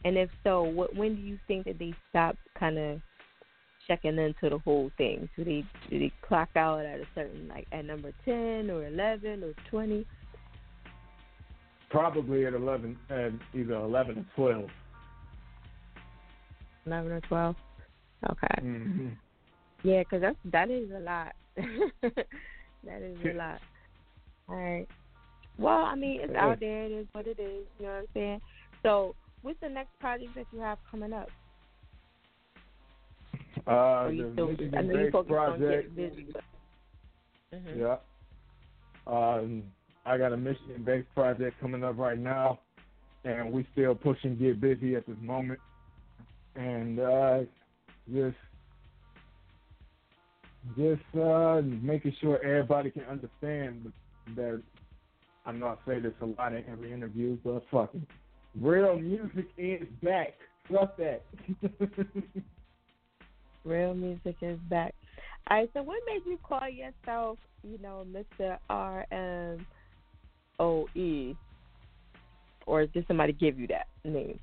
and 0.05 0.17
if 0.17 0.29
so, 0.43 0.63
what 0.63 0.95
when 0.95 1.15
do 1.15 1.21
you 1.21 1.39
think 1.47 1.65
that 1.65 1.79
they 1.79 1.93
stop 2.09 2.35
kind 2.55 2.77
of 2.77 3.01
checking 3.87 4.17
into 4.17 4.49
the 4.49 4.59
whole 4.59 4.91
thing? 4.97 5.29
Do 5.35 5.43
they 5.43 5.63
do 5.89 5.99
they 5.99 6.11
clock 6.21 6.49
out 6.55 6.85
at 6.85 6.99
a 6.99 7.07
certain 7.15 7.47
like 7.47 7.67
at 7.71 7.85
number 7.85 8.11
ten 8.25 8.69
or 8.69 8.85
eleven 8.85 9.43
or 9.43 9.53
twenty? 9.69 10.05
Probably 11.91 12.45
at 12.45 12.53
11, 12.53 12.97
at 13.09 13.31
either 13.53 13.73
11 13.73 14.17
or 14.17 14.25
12. 14.35 14.69
Eleven 16.85 17.11
or 17.11 17.21
twelve? 17.21 17.55
Okay. 18.27 18.61
Mm-hmm. 18.63 19.09
Yeah, 19.83 19.99
because 19.99 20.21
that's 20.21 20.37
that 20.45 20.71
is 20.71 20.89
a 20.91 20.99
lot. 20.99 21.33
that 21.55 23.01
is 23.01 23.17
a 23.23 23.37
lot. 23.37 23.59
All 24.49 24.55
right. 24.55 24.87
Well, 25.59 25.85
I 25.85 25.95
mean, 25.95 26.21
it's 26.21 26.35
out 26.35 26.59
there. 26.59 26.85
It 26.85 26.91
is 26.91 27.07
what 27.11 27.27
it 27.27 27.39
is. 27.39 27.65
You 27.79 27.85
know 27.85 27.91
what 27.91 27.99
I'm 27.99 28.05
saying? 28.15 28.41
So, 28.81 29.15
what's 29.43 29.59
the 29.61 29.69
next 29.69 29.91
project 29.99 30.33
that 30.35 30.47
you 30.51 30.59
have 30.59 30.79
coming 30.89 31.13
up? 31.13 31.29
Uh, 33.67 34.07
the 34.07 34.29
still? 34.33 34.49
I 34.75 34.81
know 34.81 34.93
you 34.93 35.11
on 35.13 35.25
project. 35.25 35.95
getting 35.95 36.09
busy. 36.09 36.27
But, 36.33 36.43
Mhm. 37.53 37.77
Yeah. 37.77 37.97
Um, 39.05 39.63
I 40.05 40.17
got 40.17 40.33
a 40.33 40.37
Michigan 40.37 40.83
based 40.83 41.13
project 41.13 41.59
coming 41.59 41.83
up 41.83 41.97
right 41.97 42.17
now, 42.17 42.59
and 43.23 43.51
we 43.51 43.67
still 43.73 43.95
pushing 43.95 44.37
get 44.37 44.59
busy 44.59 44.95
at 44.95 45.05
this 45.05 45.17
moment, 45.21 45.59
and 46.55 46.99
uh, 46.99 47.39
just 48.11 48.37
just 50.77 51.01
uh, 51.19 51.61
making 51.63 52.15
sure 52.19 52.43
everybody 52.43 52.91
can 52.91 53.03
understand 53.03 53.91
that. 54.35 54.61
I 55.43 55.51
know 55.51 55.67
I 55.67 55.75
say 55.87 55.99
this 55.99 56.13
a 56.21 56.25
lot 56.25 56.53
in 56.53 56.63
every 56.71 56.93
interview, 56.93 57.35
but 57.43 57.63
fucking 57.71 58.05
real 58.59 58.97
music 58.99 59.47
is 59.57 59.87
back. 60.03 60.33
Trust 60.67 60.97
that. 60.97 61.23
Real 63.63 63.93
music 63.93 64.35
is 64.41 64.57
back. 64.69 64.95
All 65.49 65.57
right. 65.57 65.69
So, 65.73 65.83
what 65.83 65.97
made 66.07 66.21
you 66.25 66.39
call 66.41 66.67
yourself, 66.67 67.37
you 67.63 67.77
know, 67.79 68.05
Mr. 68.11 68.57
R 68.69 69.05
M 69.11 69.65
O 70.61 70.87
E, 70.95 71.35
or 72.67 72.85
did 72.85 73.05
somebody 73.07 73.33
give 73.33 73.59
you 73.59 73.67
that? 73.67 73.87
name? 74.05 74.39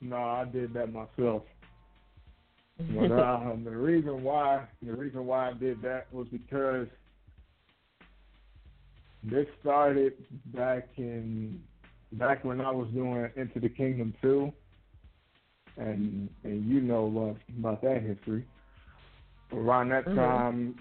No, 0.00 0.16
I 0.16 0.44
did 0.44 0.74
that 0.74 0.92
myself. 0.92 1.42
But 2.94 3.10
um, 3.12 3.64
the 3.64 3.76
reason 3.76 4.22
why 4.22 4.64
the 4.82 4.94
reason 4.94 5.26
why 5.26 5.50
I 5.50 5.52
did 5.52 5.82
that 5.82 6.06
was 6.10 6.26
because 6.28 6.86
this 9.22 9.46
started 9.60 10.14
back 10.46 10.88
in 10.96 11.60
back 12.12 12.44
when 12.44 12.60
I 12.62 12.70
was 12.70 12.88
doing 12.94 13.28
Into 13.36 13.60
the 13.60 13.68
Kingdom 13.68 14.14
two, 14.22 14.52
and 15.76 16.30
and 16.44 16.66
you 16.66 16.80
know 16.80 17.36
uh, 17.36 17.58
about 17.58 17.82
that 17.82 18.02
history. 18.02 18.44
Around 19.52 19.90
that 19.90 20.06
Mhm. 20.06 20.14
time, 20.14 20.74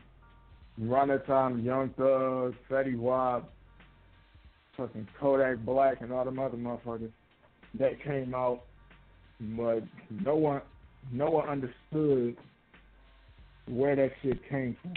around 0.89 1.09
that 1.09 1.25
time, 1.25 1.59
Young 1.59 1.89
Thug, 1.97 2.55
Fetty 2.69 2.97
Wap, 2.97 3.51
fucking 4.77 5.07
Kodak 5.19 5.65
Black, 5.65 6.01
and 6.01 6.13
all 6.13 6.23
them 6.23 6.39
other 6.39 6.55
motherfuckers 6.57 7.11
that 7.79 8.01
came 8.03 8.33
out, 8.33 8.61
but 9.39 9.83
no 10.23 10.35
one 10.35 10.61
no 11.11 11.29
one 11.29 11.47
understood 11.49 12.37
where 13.67 13.95
that 13.95 14.11
shit 14.21 14.39
came 14.49 14.75
from. 14.81 14.93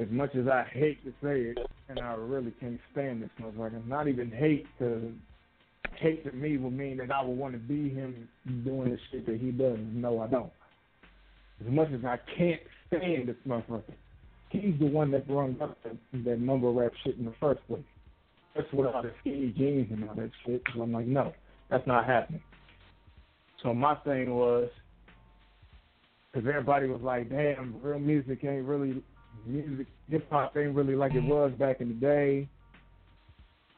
As 0.00 0.08
much 0.10 0.34
as 0.34 0.48
I 0.48 0.64
hate 0.72 1.04
to 1.04 1.10
say 1.22 1.42
it, 1.42 1.58
and 1.88 2.00
I 2.00 2.14
really 2.14 2.52
can't 2.60 2.80
stand 2.92 3.22
this 3.22 3.30
motherfucker. 3.40 3.86
Not 3.86 4.08
even 4.08 4.30
hate 4.30 4.66
to 4.78 5.12
hate 5.96 6.24
to 6.24 6.32
me 6.32 6.56
would 6.56 6.72
mean 6.72 6.96
that 6.96 7.12
I 7.12 7.22
would 7.22 7.36
want 7.36 7.54
to 7.54 7.58
be 7.58 7.90
him 7.90 8.28
doing 8.64 8.90
the 8.90 8.98
shit 9.10 9.26
that 9.26 9.40
he 9.40 9.50
does. 9.50 9.78
No, 9.92 10.20
I 10.20 10.26
don't. 10.26 10.50
As 11.64 11.72
much 11.72 11.88
as 11.92 12.04
I 12.04 12.18
can't 12.36 12.60
stand 12.88 13.28
this 13.28 13.36
motherfucker, 13.46 13.82
he's 14.60 14.78
the 14.78 14.86
one 14.86 15.10
that 15.10 15.26
brought 15.26 15.60
up 15.60 15.76
that, 15.82 15.96
that 16.24 16.40
mumble 16.40 16.74
rap 16.74 16.92
shit 17.04 17.16
in 17.16 17.24
the 17.24 17.34
first 17.40 17.60
place. 17.66 17.82
That's 18.54 18.66
what 18.72 18.94
all 18.94 19.02
the 19.02 19.12
skinny 19.20 19.52
jeans 19.56 19.88
and 19.90 20.08
all 20.08 20.14
that 20.14 20.30
shit. 20.46 20.62
So 20.74 20.82
I'm 20.82 20.92
like, 20.92 21.06
no, 21.06 21.32
that's 21.70 21.86
not 21.86 22.06
happening. 22.06 22.42
So 23.62 23.74
my 23.74 23.94
thing 23.96 24.34
was, 24.34 24.68
because 26.32 26.48
everybody 26.48 26.86
was 26.86 27.00
like, 27.02 27.30
damn, 27.30 27.80
real 27.82 27.98
music 27.98 28.44
ain't 28.44 28.64
really, 28.64 29.02
music, 29.46 29.86
hip 30.08 30.30
hop 30.30 30.56
ain't 30.56 30.74
really 30.74 30.94
like 30.94 31.14
it 31.14 31.24
was 31.24 31.52
back 31.58 31.80
in 31.80 31.88
the 31.88 31.94
day. 31.94 32.48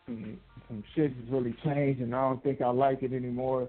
Some, 0.07 0.39
some 0.69 0.85
shit 0.95 1.13
has 1.15 1.31
really 1.31 1.55
changed, 1.65 2.01
and 2.01 2.15
I 2.15 2.29
don't 2.29 2.43
think 2.43 2.61
I 2.61 2.69
like 2.69 3.03
it 3.03 3.13
anymore. 3.13 3.69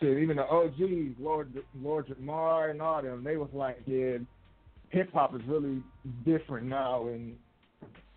Shit, 0.00 0.18
even 0.18 0.38
the 0.38 0.46
OGs, 0.46 1.18
Lord, 1.20 1.52
Lord 1.80 2.06
Jamar 2.08 2.70
and 2.70 2.80
all 2.80 3.02
them, 3.02 3.22
they 3.22 3.36
was 3.36 3.50
like, 3.52 3.82
yeah, 3.86 4.16
hip 4.90 5.12
hop 5.12 5.34
is 5.34 5.42
really 5.46 5.82
different 6.24 6.66
now, 6.66 7.08
and 7.08 7.36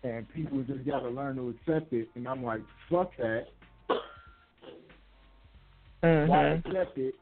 and 0.02 0.28
people 0.34 0.62
just 0.62 0.84
got 0.84 1.00
to 1.00 1.08
learn 1.08 1.36
to 1.36 1.48
accept 1.48 1.92
it. 1.92 2.08
And 2.14 2.28
I'm 2.28 2.44
like, 2.44 2.60
fuck 2.90 3.16
that. 3.16 3.46
Why 3.88 3.98
Mhm. 6.02 6.66
accept 6.66 6.98
it 6.98 7.14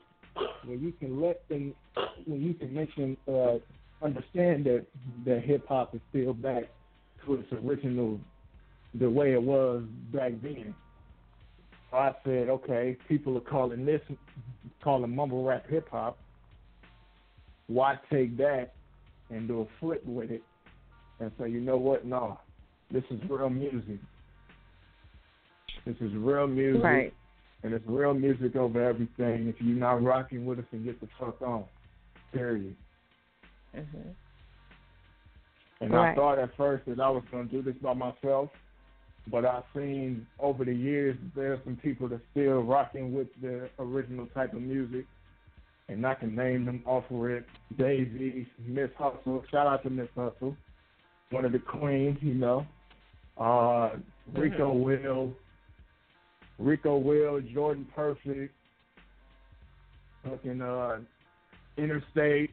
when 0.64 0.80
you 0.80 0.92
can 0.92 1.20
let 1.20 1.46
them, 1.48 1.74
when 2.26 2.42
you 2.42 2.54
can 2.54 2.74
make 2.74 2.94
them 2.96 3.16
uh, 3.28 3.58
understand 4.04 4.64
that 4.64 4.86
that 5.24 5.44
hip 5.44 5.66
hop 5.68 5.94
is 5.94 6.00
still 6.10 6.34
back 6.34 6.64
to 7.24 7.34
its 7.34 7.52
original, 7.52 8.18
the 8.94 9.08
way 9.08 9.32
it 9.32 9.42
was 9.42 9.84
back 10.12 10.32
then. 10.42 10.74
So 11.90 11.98
I 11.98 12.14
said, 12.24 12.48
okay, 12.48 12.96
people 13.06 13.36
are 13.36 13.40
calling 13.40 13.84
this, 13.84 14.00
calling 14.82 15.14
mumble 15.14 15.44
rap 15.44 15.68
hip 15.68 15.88
hop. 15.90 16.18
Why 17.68 17.98
take 18.10 18.36
that 18.38 18.74
and 19.32 19.48
do 19.48 19.62
a 19.62 19.66
flip 19.80 20.02
with 20.04 20.30
it 20.30 20.42
and 21.20 21.30
say, 21.40 21.48
you 21.48 21.60
know 21.60 21.76
what? 21.76 22.04
No, 22.04 22.38
this 22.90 23.04
is 23.10 23.18
real 23.28 23.50
music. 23.50 23.98
This 25.84 25.96
is 26.00 26.12
real 26.14 26.46
music. 26.46 26.82
Right. 26.82 27.14
And 27.64 27.72
it's 27.72 27.84
real 27.86 28.14
music 28.14 28.56
over 28.56 28.82
everything. 28.82 29.48
If 29.48 29.56
you're 29.60 29.78
not 29.78 30.02
rocking 30.02 30.44
with 30.44 30.58
us, 30.58 30.64
then 30.72 30.84
get 30.84 31.00
the 31.00 31.08
fuck 31.18 31.40
on. 31.42 31.64
Period. 32.32 32.76
Mhm. 33.74 34.14
And 35.80 35.92
Right. 35.92 36.10
I 36.10 36.14
thought 36.14 36.38
at 36.38 36.54
first 36.56 36.84
that 36.86 37.00
I 37.00 37.08
was 37.08 37.24
going 37.30 37.48
to 37.48 37.56
do 37.56 37.62
this 37.62 37.76
by 37.76 37.94
myself, 37.94 38.50
but 39.28 39.44
I've 39.44 39.64
seen 39.74 40.26
over 40.38 40.64
the 40.64 40.74
years 40.74 41.16
there 41.34 41.52
are 41.54 41.60
some 41.64 41.76
people 41.76 42.08
that 42.08 42.20
still 42.30 42.62
rocking 42.62 43.14
with 43.14 43.28
the 43.40 43.70
original 43.78 44.26
type 44.26 44.52
of 44.54 44.62
music, 44.62 45.06
and 45.88 46.06
I 46.06 46.14
can 46.14 46.34
name 46.34 46.64
them 46.64 46.82
off 46.86 47.04
of 47.10 47.24
it. 47.26 47.46
Daisy, 47.76 48.46
Miss 48.66 48.90
Hustle. 48.96 49.44
Shout 49.50 49.66
out 49.66 49.82
to 49.82 49.90
Miss 49.90 50.08
Hustle, 50.14 50.56
one 51.30 51.44
of 51.44 51.52
the 51.52 51.58
queens, 51.58 52.18
you 52.20 52.34
know. 52.34 52.66
Uh, 53.38 53.96
Rico 54.34 54.72
Will, 54.72 55.32
Rico 56.58 56.96
Will, 56.98 57.40
Jordan 57.52 57.86
Perfect, 57.94 58.54
fucking 60.24 60.62
uh, 60.62 60.98
Interstate. 61.76 62.50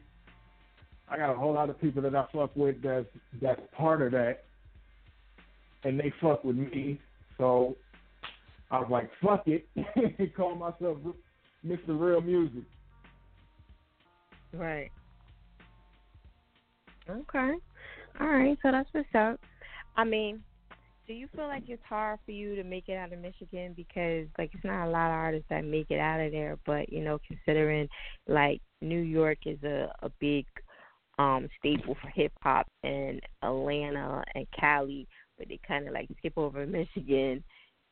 I 1.10 1.18
got 1.18 1.32
a 1.32 1.38
whole 1.38 1.54
lot 1.54 1.70
of 1.70 1.80
people 1.82 2.02
that 2.04 2.16
I 2.16 2.26
fuck 2.32 2.56
with 2.56 2.82
that's 2.82 3.06
that's 3.42 3.62
part 3.76 4.02
of 4.02 4.12
that, 4.14 4.46
and 5.84 6.00
they 6.00 6.14
fuck 6.22 6.44
with 6.44 6.56
me. 6.56 7.00
So 7.38 7.76
I 8.72 8.80
was 8.80 8.90
like, 8.90 9.10
fuck 9.22 9.44
it, 9.48 9.68
call 10.36 10.56
myself 10.56 10.98
Mr. 11.66 12.00
Real 12.00 12.22
Music. 12.22 12.64
Right. 14.54 14.92
Okay. 17.10 17.54
All 18.20 18.28
right. 18.28 18.58
So 18.62 18.72
that's 18.72 18.90
what's 18.92 19.08
up. 19.16 19.40
I 19.96 20.04
mean, 20.04 20.42
do 21.08 21.14
you 21.14 21.28
feel 21.36 21.48
like 21.48 21.64
it's 21.68 21.82
hard 21.90 22.20
for 22.26 22.32
you 22.32 22.56
to 22.56 22.64
make 22.64 22.88
it 22.88 22.96
out 22.96 23.12
of 23.12 23.20
Michigan 23.20 23.74
because 23.76 24.28
like 24.38 24.52
it's 24.54 24.64
not 24.64 24.88
a 24.88 24.92
lot 24.92 25.08
of 25.08 25.14
artists 25.14 25.48
that 25.50 25.66
make 25.66 25.90
it 25.90 26.00
out 26.00 26.20
of 26.20 26.32
there, 26.32 26.58
but 26.66 26.92
you 26.92 27.04
know, 27.04 27.20
considering 27.28 27.88
like 28.28 28.62
New 28.82 29.02
York 29.02 29.40
is 29.46 29.62
a 29.64 29.92
a 30.04 30.10
big 30.20 30.46
um 31.18 31.50
staple 31.58 31.98
for 32.02 32.10
hip 32.10 32.32
hop 32.42 32.68
and 32.84 33.22
Atlanta 33.42 34.24
and 34.36 34.46
Cali, 34.58 35.08
but 35.38 35.48
they 35.50 35.60
kind 35.68 35.88
of 35.88 35.94
like 35.94 36.10
skip 36.20 36.34
over 36.38 36.66
Michigan 36.68 37.44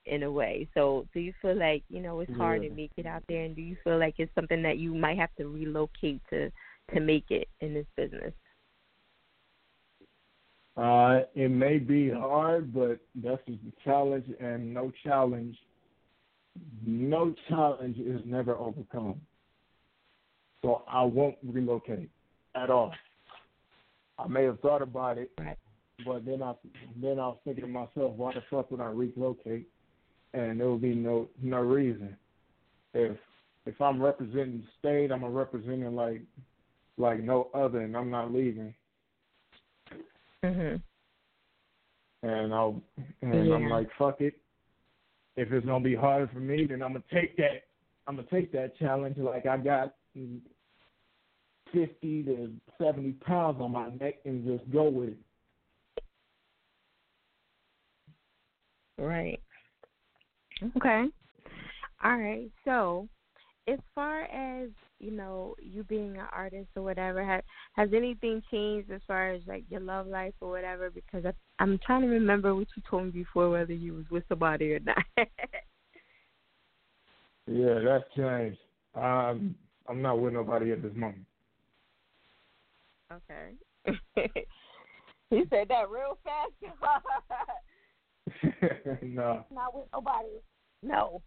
in 0.08 0.24
a 0.24 0.32
way. 0.32 0.68
So, 0.74 1.08
do 1.14 1.20
you 1.20 1.34
feel 1.42 1.56
like 1.56 1.84
you 1.90 2.02
know 2.02 2.20
it's 2.22 2.34
hard 2.34 2.64
Yeah. 2.64 2.70
to 2.70 2.76
make 2.76 2.92
it 2.98 3.06
out 3.06 3.24
there, 3.28 3.44
and 3.44 3.56
do 3.56 3.62
you 3.62 3.76
feel 3.84 3.98
like 4.00 4.16
it's 4.18 4.34
something 4.36 4.62
that 4.64 4.78
you 4.78 4.96
might 4.96 5.18
have 5.18 5.34
to 5.36 5.48
relocate 5.48 6.22
to 6.30 6.52
to 6.94 7.00
make 7.00 7.30
it 7.32 7.48
in 7.60 7.74
this 7.74 7.88
business? 7.96 8.34
Uh, 10.78 11.22
it 11.34 11.50
may 11.50 11.80
be 11.80 12.10
hard, 12.10 12.72
but 12.74 13.00
that's 13.16 13.44
just 13.48 13.64
the 13.66 13.72
challenge, 13.84 14.26
and 14.40 14.74
no 14.74 14.92
challenge, 15.04 15.58
no 16.86 17.34
challenge 17.50 17.98
is 17.98 18.22
never 18.26 18.56
overcome. 18.56 19.20
So 20.62 20.84
I 20.88 21.04
won't 21.04 21.38
relocate 21.44 22.10
at 22.56 22.70
all. 22.70 22.94
I 24.20 24.28
may 24.28 24.44
have 24.44 24.60
thought 24.60 24.82
about 24.82 25.18
it, 25.18 25.32
but 26.06 26.26
then 26.26 26.42
I 26.44 26.54
then 27.02 27.20
I 27.20 27.28
was 27.28 27.38
thinking 27.44 27.64
to 27.66 27.70
myself, 27.70 28.14
why 28.16 28.34
the 28.34 28.42
fuck 28.50 28.70
would 28.72 28.82
I 28.82 28.88
relocate? 28.90 29.68
And 30.34 30.60
there 30.60 30.68
will 30.68 30.78
be 30.78 30.94
no 30.94 31.30
no 31.42 31.60
reason. 31.60 32.16
If 32.94 33.18
if 33.66 33.82
I'm 33.82 34.02
representing 34.02 34.62
the 34.62 34.68
state, 34.80 35.12
I'm 35.12 35.24
a 35.24 35.30
representing 35.30 35.96
like 35.96 36.22
like 36.98 37.22
no 37.22 37.50
other, 37.54 37.82
and 37.82 37.96
I'm 37.96 38.10
not 38.10 38.34
leaving. 38.34 38.74
Mhm. 40.44 40.82
and 42.24 42.54
I'll 42.54 42.82
and 43.22 43.54
I'm 43.54 43.70
like, 43.70 43.90
fuck 43.98 44.22
it. 44.22 44.36
If 45.36 45.52
it's 45.52 45.66
gonna 45.66 45.84
be 45.84 45.96
harder 45.96 46.28
for 46.34 46.40
me, 46.40 46.66
then 46.66 46.82
I'm 46.82 46.94
gonna 46.94 47.04
take 47.12 47.38
that. 47.38 47.64
I'm 48.08 48.16
gonna 48.16 48.28
take 48.30 48.52
that 48.54 48.78
challenge. 48.78 49.18
Like 49.18 49.46
I 49.46 49.58
got 49.58 49.94
fifty 51.74 52.24
to 52.24 52.52
seventy 52.80 53.12
pounds 53.14 53.62
on 53.62 53.72
my 53.72 53.90
neck 53.90 54.16
and 54.26 54.46
just 54.46 54.70
go 54.72 54.90
with 54.90 55.10
it. 55.10 55.18
Right. 58.98 59.40
Okay. 60.78 61.06
All 62.04 62.18
right. 62.18 62.50
So, 62.66 63.08
as 63.68 63.80
far 63.94 64.24
as 64.24 64.70
you 65.00 65.12
know, 65.12 65.56
you 65.62 65.84
being 65.84 66.18
an 66.18 66.26
artist 66.32 66.70
or 66.76 66.84
whatever, 66.84 67.24
has 67.24 67.44
has 67.74 67.90
anything 67.94 68.42
changed 68.50 68.92
as 68.92 69.02
far 69.08 69.32
as 69.32 69.42
like 69.48 69.64
your 69.70 69.82
love 69.82 70.08
life 70.08 70.34
or 70.42 70.50
whatever? 70.50 70.90
Because 70.90 71.26
I, 71.26 71.34
I'm 71.60 71.80
trying 71.86 72.02
to 72.02 72.08
remember 72.08 72.56
what 72.56 72.68
you 72.76 72.84
told 72.90 73.06
me 73.06 73.12
before, 73.12 73.50
whether 73.50 73.74
you 73.74 73.94
was 73.94 74.06
with 74.10 74.24
somebody 74.30 74.74
or 74.74 74.80
not. 74.80 75.04
Yeah, 77.48 77.80
that's 77.84 78.04
changed. 78.14 78.60
Um, 78.94 79.56
I'm 79.88 80.02
not 80.02 80.20
with 80.20 80.34
nobody 80.34 80.74
at 80.74 80.82
this 80.82 80.94
moment. 80.96 81.26
okay. 83.12 83.54
he 85.30 85.44
said 85.50 85.70
that 85.70 85.90
real 85.90 86.18
fast. 86.24 86.52
no, 89.02 89.46
not 89.54 89.76
with 89.76 89.86
nobody. 89.94 90.28
No. 90.84 91.22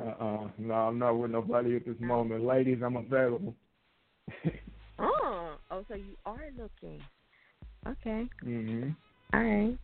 uh-uh. 0.00 0.48
no, 0.58 0.74
I'm 0.74 0.98
not 0.98 1.18
with 1.18 1.30
nobody 1.30 1.76
at 1.76 1.86
this 1.86 2.00
moment. 2.00 2.44
Ladies, 2.44 2.78
I'm 2.84 2.96
available. 2.96 3.54
Oh. 4.98 5.56
Oh, 5.70 5.84
so 5.88 5.94
you 5.94 6.16
are 6.26 6.48
looking. 6.58 7.00
Okay. 7.86 8.28
mhm. 8.44 8.94
All 9.32 9.40
right. 9.40 9.78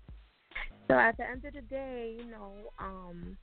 So 0.89 0.95
at 0.95 1.17
the 1.17 1.29
end 1.29 1.45
of 1.45 1.55
the 1.55 1.62
day, 1.62 2.17
you 2.19 2.31
know, 2.31 2.53
um, 2.79 3.37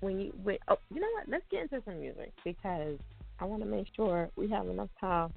when 0.00 0.20
you 0.20 0.32
wait, 0.44 0.60
oh, 0.68 0.78
you 0.92 1.00
know 1.00 1.08
what? 1.14 1.28
Let's 1.28 1.44
get 1.50 1.62
into 1.62 1.82
some 1.84 2.00
music 2.00 2.32
because 2.44 2.98
I 3.38 3.44
want 3.44 3.62
to 3.62 3.68
make 3.68 3.86
sure 3.94 4.30
we 4.36 4.48
have 4.50 4.68
enough 4.68 4.88
time 5.00 5.32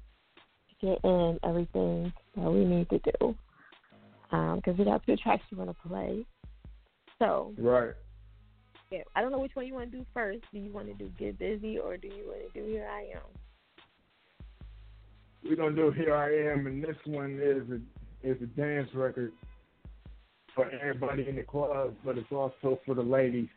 to 0.80 0.86
get 0.86 1.04
in 1.04 1.38
everything 1.44 2.12
that 2.36 2.50
we 2.50 2.64
need 2.64 2.88
to 2.90 2.98
do. 2.98 3.34
Because 4.30 4.62
um, 4.66 4.76
we 4.78 4.84
got 4.84 5.04
two 5.06 5.16
tracks 5.16 5.44
we 5.50 5.58
want 5.58 5.70
to 5.70 5.88
play. 5.88 6.24
So 7.18 7.54
right. 7.58 7.94
Yeah, 8.90 9.02
I 9.14 9.20
don't 9.20 9.32
know 9.32 9.38
which 9.38 9.54
one 9.54 9.66
you 9.66 9.74
want 9.74 9.90
to 9.90 9.98
do 9.98 10.06
first. 10.14 10.40
Do 10.52 10.58
you 10.58 10.72
want 10.72 10.86
to 10.86 10.94
do 10.94 11.10
Get 11.18 11.38
Busy 11.38 11.78
or 11.78 11.96
do 11.96 12.08
you 12.08 12.24
want 12.26 12.52
to 12.52 12.60
do 12.60 12.66
Here 12.66 12.88
I 12.90 13.02
Am? 13.16 13.22
We're 15.44 15.56
gonna 15.56 15.76
do 15.76 15.90
Here 15.90 16.14
I 16.14 16.52
Am, 16.52 16.66
and 16.66 16.82
this 16.82 16.96
one 17.04 17.40
is 17.42 17.62
a 17.70 18.28
is 18.28 18.40
a 18.42 18.46
dance 18.46 18.88
record 18.94 19.32
for 20.54 20.70
everybody 20.70 21.28
in 21.28 21.36
the 21.36 21.42
club, 21.42 21.94
but 22.04 22.18
it's 22.18 22.32
also 22.32 22.80
for 22.84 22.94
the 22.94 23.02
ladies. 23.02 23.48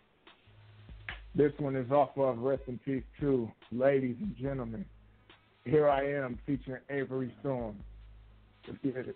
This 1.34 1.54
one 1.58 1.76
is 1.76 1.90
off 1.92 2.10
of 2.18 2.40
Rest 2.40 2.64
in 2.68 2.78
Peace 2.80 3.04
2, 3.20 3.50
ladies 3.72 4.18
and 4.20 4.36
gentlemen. 4.36 4.86
Here 5.64 5.90
I 5.90 6.06
am 6.06 6.38
featuring 6.46 6.82
Avery 6.90 7.34
Storm. 7.40 7.78
Let's 8.68 8.80
get 8.84 8.98
it. 8.98 9.16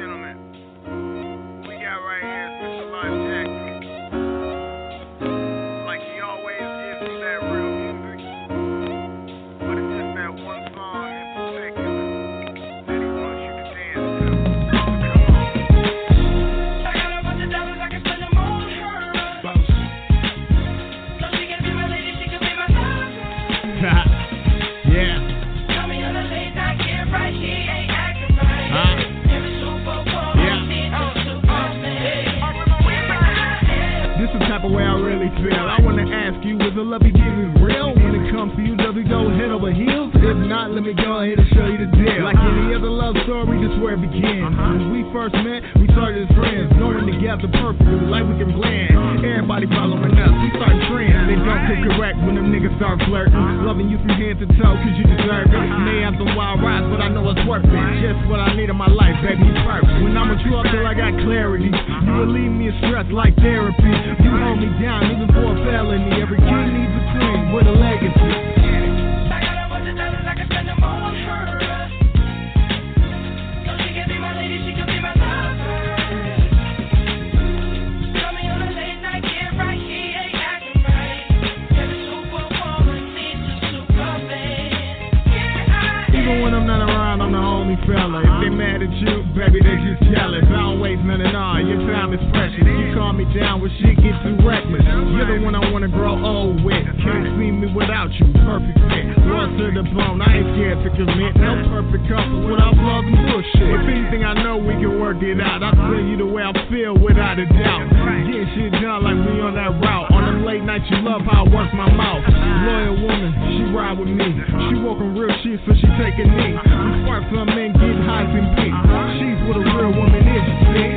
to 99.61 99.69
the 99.69 99.85
bone. 99.93 100.17
I 100.21 100.41
ain't 100.41 100.49
scared 100.57 100.81
to 100.81 100.89
commit. 100.97 101.37
No 101.37 101.53
perfect 101.69 102.09
couple 102.09 102.49
without 102.49 102.73
love 102.73 103.05
and 103.05 103.13
bullshit. 103.29 103.61
If 103.61 103.85
anything, 103.85 104.25
I 104.25 104.33
know 104.41 104.57
we 104.57 104.73
can 104.73 104.97
work 104.97 105.21
it 105.21 105.37
out. 105.37 105.61
I 105.61 105.69
tell 105.77 106.01
you 106.01 106.17
the 106.17 106.25
way 106.25 106.41
I 106.41 106.49
feel 106.65 106.97
without 106.97 107.37
a 107.37 107.45
doubt. 107.45 107.85
Get 108.25 108.41
shit 108.57 108.73
done 108.81 109.05
like 109.05 109.19
we 109.21 109.37
on 109.37 109.53
that 109.53 109.77
route. 109.77 110.09
On 110.09 110.25
them 110.25 110.41
late 110.45 110.65
nights, 110.65 110.89
you 110.89 110.97
love 111.05 111.21
how 111.21 111.45
I 111.45 111.53
work 111.53 111.69
my 111.77 111.89
mouth. 111.93 112.25
Loyal 112.25 113.05
woman, 113.05 113.31
she 113.53 113.69
ride 113.69 113.97
with 114.01 114.09
me. 114.09 114.33
She 114.49 114.81
walking 114.81 115.13
real 115.13 115.29
shit, 115.45 115.61
so 115.69 115.77
she 115.77 115.85
taking 116.01 116.25
a 116.25 116.33
knee. 116.33 116.57
We 116.57 116.89
spark 117.05 117.23
some 117.29 117.45
men 117.53 117.77
get 117.77 118.01
high 118.01 118.25
and 118.25 118.49
beat. 118.57 118.73
She's 119.21 119.37
what 119.45 119.61
a 119.61 119.63
real 119.77 119.93
woman 119.93 120.25
is, 120.25 120.41
you 120.41 120.57
see. 120.73 120.89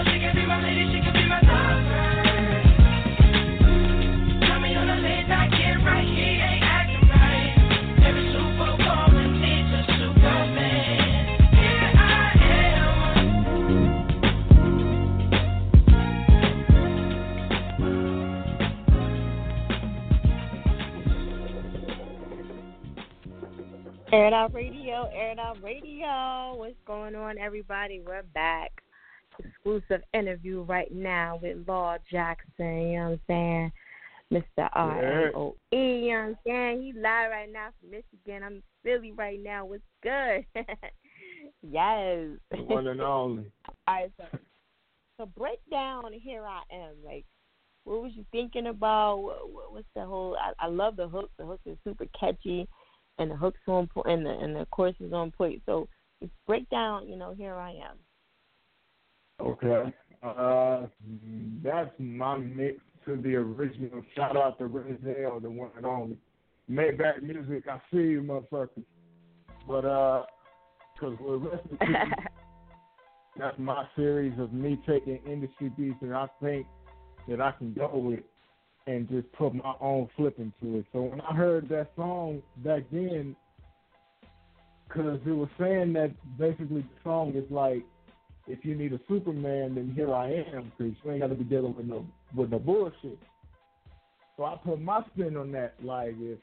She 0.00 0.18
can 0.18 0.34
be 0.34 0.44
my 0.44 0.60
lady, 0.60 0.84
she 0.92 1.00
can 1.00 1.12
be 1.12 1.24
my 1.28 1.39
Air 24.12 24.26
It 24.26 24.32
Out 24.32 24.52
Radio, 24.52 25.08
Air 25.14 25.32
It 25.32 25.38
Out 25.38 25.62
Radio. 25.62 26.54
What's 26.56 26.74
going 26.84 27.14
on, 27.14 27.38
everybody? 27.38 28.02
We're 28.04 28.24
back. 28.34 28.72
Exclusive 29.38 30.02
interview 30.12 30.62
right 30.62 30.92
now 30.92 31.38
with 31.40 31.58
Law 31.68 31.96
Jackson, 32.10 32.90
you 32.90 32.98
know 32.98 33.10
what 33.10 33.10
I'm 33.12 33.20
saying? 33.28 33.72
Mr. 34.32 34.68
R 34.72 35.30
O 35.36 35.54
E, 35.72 35.76
you 35.76 36.10
know 36.10 36.18
what 36.18 36.24
I'm 36.24 36.36
saying? 36.44 36.82
He 36.82 36.92
live 36.92 37.30
right 37.30 37.52
now 37.52 37.68
from 37.80 37.90
Michigan. 37.90 38.42
I'm 38.42 38.54
in 38.54 38.62
Philly 38.82 39.12
right 39.12 39.40
now. 39.40 39.64
What's 39.64 39.82
good? 40.02 40.44
yes. 41.62 42.30
One 42.66 42.88
and 42.88 43.00
only. 43.00 43.44
All 43.86 43.94
right, 43.94 44.12
so, 44.16 44.38
so 45.18 45.26
break 45.38 45.60
down 45.70 46.12
Here 46.12 46.44
I 46.44 46.62
Am. 46.74 46.94
Like, 47.04 47.26
what 47.84 48.02
was 48.02 48.12
you 48.16 48.24
thinking 48.32 48.66
about? 48.66 49.18
What, 49.18 49.52
what, 49.52 49.72
what's 49.72 49.86
the 49.94 50.04
whole? 50.04 50.36
I, 50.36 50.66
I 50.66 50.66
love 50.66 50.96
the 50.96 51.06
hook. 51.06 51.30
The 51.38 51.46
hook 51.46 51.60
is 51.64 51.78
super 51.84 52.06
catchy 52.18 52.66
and 53.20 53.30
the 53.30 53.36
hooks 53.36 53.60
on 53.68 53.86
point, 53.86 54.08
and 54.08 54.26
the 54.26 54.30
and 54.30 54.56
the 54.56 54.66
chorus 54.72 54.96
is 54.98 55.12
on 55.12 55.30
point. 55.30 55.62
So 55.66 55.88
break 56.46 56.68
down, 56.70 57.06
you 57.06 57.16
know, 57.16 57.34
here 57.34 57.54
I 57.54 57.70
am. 57.70 57.98
Okay, 59.40 59.92
uh, 60.22 60.86
that's 61.62 61.90
my 61.98 62.38
mix 62.38 62.78
to 63.04 63.16
the 63.16 63.36
original. 63.36 64.02
Shout 64.16 64.36
out 64.36 64.58
to 64.58 64.64
Renzel, 64.64 65.40
the 65.40 65.50
one 65.50 65.70
and 65.76 65.86
only. 65.86 66.16
Maybach 66.70 67.22
Music, 67.22 67.64
I 67.68 67.80
see 67.90 67.98
you, 67.98 68.22
motherfuckers. 68.22 68.84
But 69.66 69.84
uh, 69.84 70.24
cause 70.98 71.16
with 71.20 71.42
rest 71.42 71.62
in 71.70 71.76
peace, 71.78 71.96
that's 73.38 73.58
my 73.58 73.86
series 73.96 74.38
of 74.38 74.52
me 74.52 74.78
taking 74.86 75.20
industry 75.26 75.70
beats 75.76 75.96
that 76.02 76.12
I 76.12 76.26
think 76.42 76.66
that 77.28 77.40
I 77.40 77.52
can 77.52 77.72
go 77.74 77.90
with 77.96 78.20
and 78.90 79.08
just 79.08 79.30
put 79.32 79.54
my 79.54 79.74
own 79.80 80.08
flip 80.16 80.38
into 80.38 80.78
it. 80.78 80.86
So 80.92 81.02
when 81.02 81.20
I 81.20 81.34
heard 81.34 81.68
that 81.68 81.92
song 81.96 82.42
back 82.58 82.82
then, 82.90 83.36
because 84.86 85.20
it 85.24 85.30
was 85.30 85.48
saying 85.58 85.92
that 85.92 86.12
basically 86.38 86.82
the 86.82 87.02
song 87.04 87.32
is 87.36 87.48
like, 87.50 87.84
if 88.48 88.64
you 88.64 88.74
need 88.74 88.92
a 88.92 89.00
Superman, 89.08 89.76
then 89.76 89.92
here 89.94 90.12
I 90.12 90.32
am, 90.32 90.72
because 90.76 90.94
you 91.04 91.10
ain't 91.12 91.20
got 91.20 91.28
to 91.28 91.36
be 91.36 91.44
dealing 91.44 91.76
with 91.76 91.86
no 91.86 92.04
with 92.34 92.50
no 92.50 92.58
bullshit. 92.58 93.18
So 94.36 94.44
I 94.44 94.56
put 94.56 94.80
my 94.80 95.02
spin 95.12 95.36
on 95.36 95.52
that. 95.52 95.74
Like 95.82 96.14
if 96.18 96.38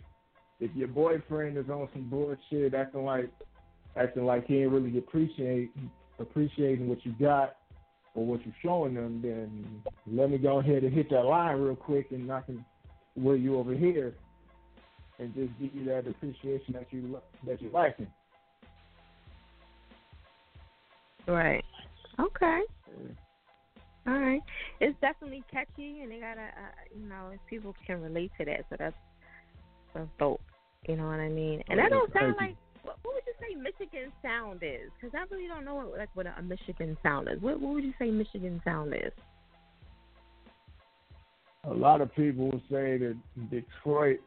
if 0.61 0.73
your 0.73 0.87
boyfriend 0.87 1.57
is 1.57 1.69
on 1.69 1.89
some 1.91 2.09
bullshit, 2.09 2.73
acting 2.73 3.03
like 3.03 3.29
acting 3.97 4.25
like 4.25 4.45
he 4.45 4.59
ain't 4.59 4.71
really 4.71 4.97
appreciate 4.97 5.71
appreciating 6.19 6.87
what 6.87 7.05
you 7.05 7.13
got 7.19 7.56
or 8.17 8.25
what 8.25 8.43
you're 8.43 8.55
showing 8.63 8.95
them, 8.95 9.21
then 9.21 9.83
let 10.07 10.31
me 10.31 10.39
go 10.39 10.59
ahead 10.59 10.83
and 10.83 10.91
hit 10.91 11.07
that 11.11 11.21
line 11.23 11.55
real 11.57 11.75
quick, 11.75 12.07
and 12.09 12.31
I 12.31 12.41
can 12.41 12.65
where 13.13 13.35
you 13.35 13.57
over 13.57 13.75
here, 13.75 14.15
and 15.19 15.33
just 15.35 15.51
give 15.59 15.73
you 15.75 15.85
that 15.85 16.07
appreciation 16.07 16.73
that 16.73 16.87
you 16.89 17.21
that 17.45 17.61
you're 17.61 17.71
liking. 17.71 18.07
Right. 21.27 21.63
Okay. 22.19 22.61
All 24.07 24.19
right. 24.19 24.41
It's 24.79 24.99
definitely 24.99 25.43
catchy, 25.51 25.99
and 26.01 26.11
they 26.11 26.19
gotta, 26.19 26.41
uh, 26.41 26.97
you 26.97 27.07
know, 27.07 27.31
people 27.47 27.75
can 27.85 28.01
relate 28.01 28.31
to 28.39 28.45
that, 28.45 28.65
so 28.71 28.77
that's 28.79 28.95
that's 29.93 30.09
dope. 30.17 30.41
You 30.87 30.95
know 30.95 31.05
what 31.05 31.19
I 31.19 31.29
mean? 31.29 31.61
And 31.69 31.77
that 31.77 31.91
don't 31.91 32.11
sound 32.13 32.35
like 32.39 32.55
what, 32.87 32.97
what 33.03 33.15
would 33.15 33.23
you 33.27 33.33
say 33.39 33.55
Michigan 33.55 34.11
sound 34.21 34.61
is? 34.63 34.89
Because 34.99 35.13
I 35.13 35.33
really 35.33 35.47
don't 35.47 35.65
know 35.65 35.75
what, 35.75 35.97
like 35.97 36.09
what 36.13 36.25
a 36.25 36.41
Michigan 36.41 36.97
sound 37.03 37.27
is. 37.29 37.41
What 37.41 37.59
what 37.59 37.75
would 37.75 37.83
you 37.83 37.93
say 37.99 38.09
Michigan 38.09 38.61
sound 38.63 38.93
is? 38.93 39.11
A 41.65 41.73
lot 41.73 41.99
of 41.99 42.15
people 42.15 42.51
say 42.71 42.97
that 42.97 43.17
Detroit, 43.51 44.19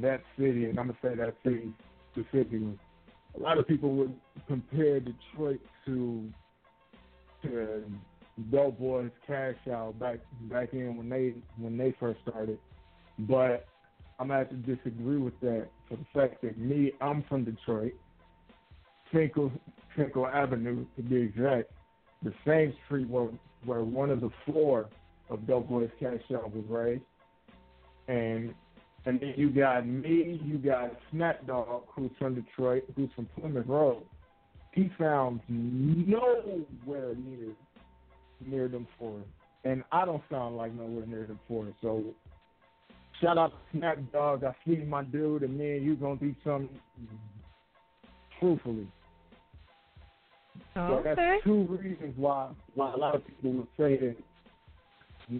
that 0.00 0.22
city, 0.36 0.64
and 0.64 0.78
I'm 0.78 0.88
gonna 0.88 0.98
say 1.00 1.14
that 1.14 1.34
city 1.44 1.72
specifically. 2.12 2.76
A 3.36 3.40
lot 3.40 3.58
of 3.58 3.68
people 3.68 3.94
would 3.94 4.14
compare 4.48 4.98
Detroit 4.98 5.60
to 5.86 6.28
to 7.42 7.84
Dope 8.50 8.78
Boys 8.78 9.10
Cash 9.26 9.54
Out 9.70 9.98
back 10.00 10.18
back 10.42 10.72
in 10.72 10.96
when 10.96 11.08
they 11.08 11.34
when 11.56 11.78
they 11.78 11.94
first 12.00 12.18
started. 12.28 12.58
But 13.20 13.66
I'm 14.18 14.28
gonna 14.28 14.40
have 14.40 14.50
to 14.50 14.56
disagree 14.56 15.18
with 15.18 15.38
that 15.40 15.68
for 15.88 15.96
the 15.96 16.06
fact 16.12 16.42
that 16.42 16.58
me, 16.58 16.92
I'm 17.00 17.22
from 17.28 17.44
Detroit. 17.44 17.94
Fenkell 19.12 19.50
Fenkell 19.96 20.32
Avenue 20.32 20.84
to 20.96 21.02
be 21.02 21.16
exact. 21.16 21.70
The 22.22 22.32
same 22.46 22.74
street 22.84 23.08
where 23.08 23.28
where 23.64 23.84
one 23.84 24.10
of 24.10 24.20
the 24.20 24.30
four 24.46 24.88
of 25.30 25.46
Dope 25.46 25.68
Boys 25.68 25.90
Cash 26.00 26.20
Out 26.34 26.54
was 26.54 26.64
raised. 26.68 27.02
And 28.08 28.54
and 29.06 29.20
then 29.20 29.34
you 29.36 29.50
got 29.50 29.86
me, 29.86 30.40
you 30.44 30.58
got 30.58 30.90
Snap 31.10 31.46
Dog, 31.46 31.84
who's 31.94 32.10
from 32.18 32.34
Detroit, 32.34 32.84
who's 32.96 33.10
from 33.14 33.28
Plymouth 33.38 33.66
Road. 33.66 34.02
He 34.72 34.90
sounds 34.98 35.40
nowhere 35.48 37.14
near 37.14 37.52
near 38.44 38.68
them 38.68 38.86
four. 38.98 39.20
And 39.64 39.82
I 39.92 40.04
don't 40.04 40.22
sound 40.30 40.56
like 40.56 40.74
nowhere 40.74 41.06
near 41.06 41.26
them 41.26 41.40
four. 41.48 41.68
So 41.82 42.04
shout 43.20 43.38
out 43.38 43.50
to 43.50 43.78
Snap 43.78 43.98
Dog. 44.12 44.44
I 44.44 44.54
see 44.66 44.76
my 44.76 45.02
dude 45.02 45.42
and 45.42 45.56
me 45.56 45.76
and 45.76 45.84
you 45.84 45.96
gonna 45.96 46.16
do 46.16 46.34
something 46.44 46.68
truthfully. 48.38 48.88
Okay. 50.76 51.02
So 51.04 51.14
that's 51.16 51.44
two 51.44 51.62
reasons 51.82 52.14
why 52.16 52.50
why 52.74 52.92
a 52.92 52.96
lot 52.96 53.14
of 53.14 53.26
people 53.26 53.52
would 53.52 53.68
say 53.76 53.96
that 53.96 54.16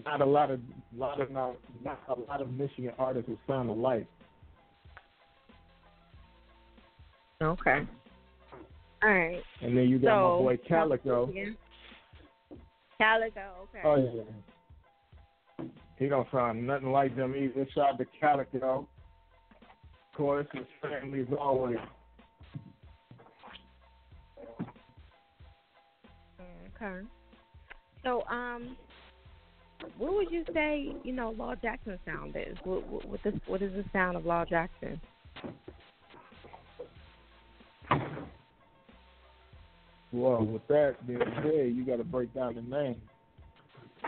not 0.05 0.21
a 0.21 0.25
lot 0.25 0.51
of 0.51 0.59
lot 0.95 1.21
of 1.21 1.31
not, 1.31 1.55
not 1.83 1.99
a 2.09 2.19
lot 2.19 2.41
of 2.41 2.51
Michigan 2.51 2.91
artists 2.99 3.29
will 3.29 3.39
sound 3.47 3.69
alike. 3.69 4.07
Okay. 7.41 7.87
All 9.01 9.09
right. 9.09 9.41
And 9.61 9.77
then 9.77 9.87
you 9.87 9.97
got 9.97 10.09
so 10.09 10.43
my 10.43 10.55
boy 10.55 10.57
Calico. 10.67 11.31
Calico. 12.97 13.41
Okay. 13.63 13.81
Oh 13.85 13.95
yeah. 13.95 14.23
He 15.99 16.07
don't 16.07 16.27
sound 16.31 16.65
nothing 16.65 16.91
like 16.91 17.15
them 17.17 17.35
either. 17.35 17.67
Shout 17.75 17.89
out 17.89 17.97
to 17.97 18.05
Calico. 18.19 18.87
Of 19.51 20.17
course, 20.17 20.47
his 20.53 20.65
family's 20.81 21.27
always. 21.37 21.77
Okay. 26.81 27.05
So, 28.03 28.23
um, 28.27 28.77
what 29.97 30.13
would 30.13 30.31
you 30.31 30.45
say, 30.53 30.95
you 31.03 31.11
know, 31.11 31.31
Law 31.31 31.55
Jackson 31.55 31.99
sound 32.05 32.35
is? 32.37 32.57
What 32.63 32.87
what, 32.87 33.05
what, 33.05 33.19
this, 33.23 33.33
what 33.47 33.61
is 33.61 33.73
the 33.73 33.83
sound 33.91 34.15
of 34.15 34.25
Law 34.25 34.45
Jackson? 34.45 35.01
Well, 40.13 40.45
with 40.45 40.65
that 40.69 40.95
being 41.05 41.19
said, 41.19 41.75
you 41.75 41.85
got 41.85 41.97
to 41.97 42.03
break 42.05 42.33
down 42.33 42.55
the 42.55 42.61
name 42.61 43.01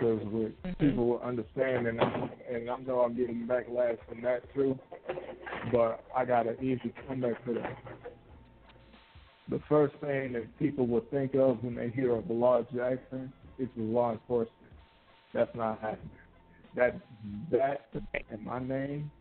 because 0.02 0.24
with 0.26 0.52
mm-hmm. 0.64 0.86
people 0.86 1.08
will 1.08 1.22
understand, 1.22 1.88
and 1.88 2.02
I, 2.02 2.30
and 2.52 2.70
I 2.70 2.78
know 2.78 3.02
I'm 3.02 3.16
getting 3.16 3.48
backlash 3.48 3.98
from 4.10 4.22
that 4.24 4.42
too, 4.54 4.78
but 5.72 6.04
I 6.16 6.26
got 6.26 6.48
an 6.48 6.58
easy 6.60 6.94
comeback 7.08 7.44
for 7.46 7.54
that. 7.54 7.78
The 9.50 9.62
first 9.70 9.94
thing 10.02 10.34
that 10.34 10.58
people 10.58 10.88
will 10.88 11.06
think 11.12 11.36
of 11.36 11.64
when 11.64 11.76
they 11.76 11.90
hear 11.90 12.16
of 12.16 12.30
Law 12.30 12.64
Jackson 12.74 13.32
is 13.60 13.68
the 13.76 13.84
law 13.84 14.14
enforcement. 14.14 14.56
That's 15.34 15.54
not 15.56 15.80
happening. 15.82 16.10
That 16.76 17.00
that 17.52 17.82
and 18.32 18.44
my 18.44 18.60
name 18.60 19.12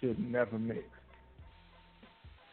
should 0.00 0.18
never 0.18 0.58
mix. 0.58 0.82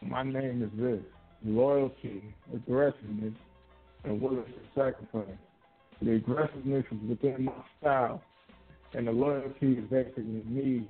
My 0.02 0.22
name 0.22 0.62
is 0.62 0.80
this: 0.80 1.02
loyalty, 1.46 2.36
aggressiveness, 2.54 3.34
and 4.04 4.22
willingness 4.22 4.50
to 4.76 4.80
sacrifice. 4.80 5.38
The 6.04 6.16
aggressiveness 6.16 6.86
is 6.92 7.10
within 7.10 7.46
my 7.46 7.54
style, 7.80 8.22
and 8.94 9.08
the 9.08 9.12
loyalty 9.12 9.74
is 9.74 9.90
basically 9.90 10.24
me. 10.24 10.88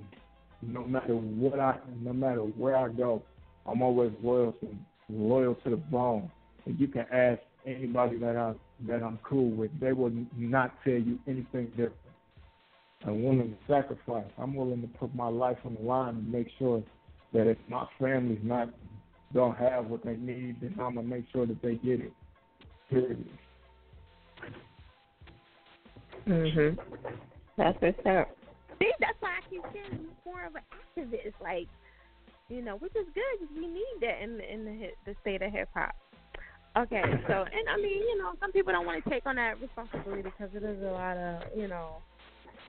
No 0.62 0.84
matter 0.84 1.14
what 1.14 1.60
I, 1.60 1.76
no 2.00 2.12
matter 2.12 2.40
where 2.40 2.76
I 2.76 2.88
go, 2.88 3.22
I'm 3.66 3.82
always 3.82 4.12
loyal 4.22 4.52
to 4.52 4.68
loyal 5.08 5.54
to 5.56 5.70
the 5.70 5.76
bone. 5.76 6.30
And 6.64 6.80
you 6.80 6.88
can 6.88 7.06
ask 7.12 7.40
anybody 7.66 8.18
that 8.18 8.36
I 8.36 8.54
that 8.88 9.02
I'm 9.02 9.18
cool 9.22 9.50
with, 9.50 9.70
they 9.78 9.92
will 9.92 10.12
not 10.36 10.74
tell 10.82 10.94
you 10.94 11.18
anything 11.28 11.66
different. 11.70 11.94
I'm 13.06 13.22
willing 13.22 13.50
to 13.50 13.72
sacrifice. 13.72 14.30
I'm 14.38 14.54
willing 14.54 14.80
to 14.80 14.88
put 14.98 15.14
my 15.14 15.28
life 15.28 15.58
on 15.64 15.74
the 15.74 15.82
line 15.82 16.16
and 16.16 16.32
make 16.32 16.48
sure 16.58 16.82
that 17.32 17.46
if 17.46 17.58
my 17.68 17.86
family's 18.00 18.40
not 18.42 18.70
don't 19.32 19.56
have 19.56 19.86
what 19.86 20.04
they 20.04 20.16
need, 20.16 20.60
then 20.60 20.74
I'm 20.80 20.94
gonna 20.94 21.02
make 21.02 21.26
sure 21.32 21.46
that 21.46 21.60
they 21.62 21.74
get 21.74 22.00
it. 22.00 22.12
Period. 22.88 23.28
Mhm. 26.26 26.78
That's 27.56 27.80
what's 27.80 28.06
up. 28.06 28.36
See, 28.78 28.90
that's 29.00 29.20
why 29.20 29.38
I 29.38 29.48
keep 29.48 29.62
saying 29.72 30.00
he's 30.00 30.24
more 30.24 30.44
of 30.46 30.54
an 30.56 30.62
activist, 30.96 31.34
like, 31.40 31.68
you 32.48 32.62
know, 32.62 32.76
which 32.76 32.94
is 32.96 33.06
good 33.14 33.40
because 33.40 33.54
we 33.56 33.66
need 33.66 33.96
that 34.00 34.22
in 34.22 34.38
the, 34.38 34.52
in 34.52 34.64
the 34.64 34.90
the 35.06 35.14
state 35.20 35.42
of 35.42 35.52
hip 35.52 35.68
hop. 35.74 35.94
Okay, 36.76 37.02
so 37.28 37.44
and 37.44 37.68
I 37.70 37.76
mean, 37.76 38.00
you 38.00 38.18
know, 38.18 38.32
some 38.40 38.52
people 38.52 38.72
don't 38.72 38.86
want 38.86 39.02
to 39.02 39.10
take 39.10 39.26
on 39.26 39.36
that 39.36 39.60
responsibility 39.60 40.22
because 40.22 40.50
it 40.54 40.62
is 40.64 40.82
a 40.82 40.90
lot 40.90 41.16
of, 41.16 41.42
you 41.56 41.68
know, 41.68 42.02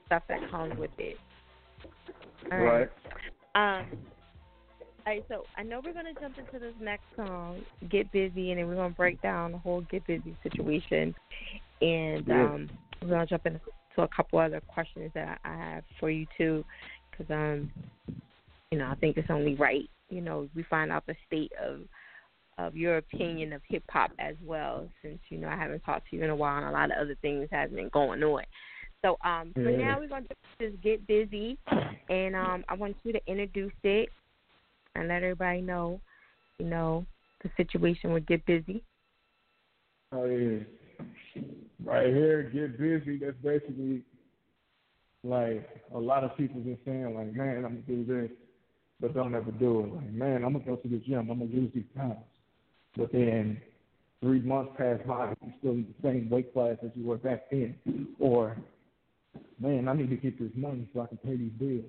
stuff 0.05 0.23
that 0.29 0.39
comes 0.51 0.77
with 0.77 0.91
it. 0.97 1.17
All 2.51 2.59
right. 2.59 2.89
Um. 3.55 3.85
All 5.07 5.13
right, 5.13 5.25
so 5.27 5.43
I 5.55 5.61
know 5.61 5.81
we're 5.85 5.93
gonna 5.93 6.13
jump 6.19 6.39
into 6.39 6.57
this 6.57 6.73
next 6.79 7.03
song, 7.15 7.63
"Get 7.89 8.11
Busy," 8.11 8.49
and 8.51 8.59
then 8.59 8.67
we're 8.67 8.75
gonna 8.75 8.89
break 8.89 9.21
down 9.21 9.51
the 9.51 9.57
whole 9.59 9.81
"Get 9.81 10.05
Busy" 10.07 10.35
situation, 10.41 11.13
and 11.81 12.27
Yeah. 12.27 12.53
um, 12.53 12.69
we're 13.01 13.09
gonna 13.09 13.25
jump 13.25 13.45
into 13.45 13.59
a 13.97 14.07
couple 14.07 14.39
other 14.39 14.61
questions 14.61 15.11
that 15.13 15.39
I 15.43 15.55
have 15.55 15.83
for 15.99 16.09
you 16.09 16.25
too, 16.37 16.65
because 17.11 17.31
um, 17.33 17.71
you 18.71 18.77
know, 18.77 18.87
I 18.87 18.95
think 18.95 19.17
it's 19.17 19.29
only 19.29 19.55
right, 19.55 19.89
you 20.09 20.21
know, 20.21 20.49
we 20.55 20.63
find 20.63 20.91
out 20.91 21.05
the 21.05 21.15
state 21.27 21.51
of 21.61 21.81
of 22.57 22.75
your 22.75 22.97
opinion 22.97 23.51
of 23.51 23.61
hip 23.67 23.83
hop 23.89 24.11
as 24.17 24.35
well, 24.43 24.87
since 25.01 25.19
you 25.29 25.37
know 25.37 25.47
I 25.47 25.55
haven't 25.55 25.81
talked 25.81 26.09
to 26.09 26.15
you 26.15 26.23
in 26.23 26.29
a 26.29 26.35
while 26.35 26.57
and 26.57 26.67
a 26.67 26.71
lot 26.71 26.91
of 26.91 26.97
other 26.97 27.15
things 27.21 27.49
have 27.51 27.75
been 27.75 27.89
going 27.89 28.23
on. 28.23 28.43
So 29.03 29.17
um, 29.23 29.53
for 29.53 29.69
Yeah. 29.69 29.77
now 29.77 29.99
we're 29.99 30.07
gonna 30.07 30.25
just 30.61 30.81
get 30.81 31.05
busy, 31.05 31.57
and 32.09 32.35
um, 32.35 32.63
I 32.69 32.75
want 32.75 32.95
you 33.03 33.11
to 33.13 33.21
introduce 33.27 33.73
it 33.83 34.09
and 34.95 35.09
let 35.09 35.23
everybody 35.23 35.61
know, 35.61 35.99
you 36.59 36.65
know, 36.65 37.05
the 37.43 37.49
situation 37.57 38.13
with 38.13 38.25
Get 38.25 38.45
Busy. 38.45 38.81
Oh 40.11 40.25
yeah. 40.25 40.59
Right 41.85 42.07
here, 42.07 42.41
get 42.43 42.79
busy. 42.79 43.19
That's 43.19 43.37
basically 43.43 44.01
like 45.23 45.69
a 45.93 45.99
lot 45.99 46.23
of 46.23 46.35
people 46.35 46.59
been 46.61 46.79
saying, 46.83 47.13
like, 47.15 47.31
man, 47.33 47.57
I'm 47.57 47.61
gonna 47.61 47.81
do 47.87 48.03
this, 48.03 48.31
but 48.99 49.13
don't 49.13 49.35
ever 49.35 49.51
do 49.51 49.81
it. 49.81 49.93
Like, 49.93 50.11
man, 50.11 50.43
I'm 50.43 50.53
gonna 50.53 50.65
go 50.65 50.77
to 50.77 50.87
the 50.87 50.97
gym. 50.97 51.29
I'm 51.29 51.39
gonna 51.39 51.45
lose 51.45 51.71
these 51.75 51.85
pounds. 51.95 52.17
But 52.97 53.11
then 53.11 53.61
three 54.19 54.41
months 54.41 54.71
pass 54.77 54.99
by, 55.05 55.35
you're 55.43 55.53
still 55.59 55.71
in 55.73 55.93
the 56.01 56.09
same 56.09 56.27
weight 56.27 56.51
class 56.53 56.77
as 56.83 56.89
you 56.95 57.05
were 57.05 57.17
back 57.17 57.51
then. 57.51 57.75
Or, 58.19 58.57
man, 59.59 59.87
I 59.87 59.93
need 59.93 60.09
to 60.09 60.15
get 60.15 60.39
this 60.39 60.51
money 60.55 60.89
so 60.91 61.01
I 61.01 61.07
can 61.07 61.17
pay 61.17 61.35
these 61.35 61.51
bills. 61.51 61.85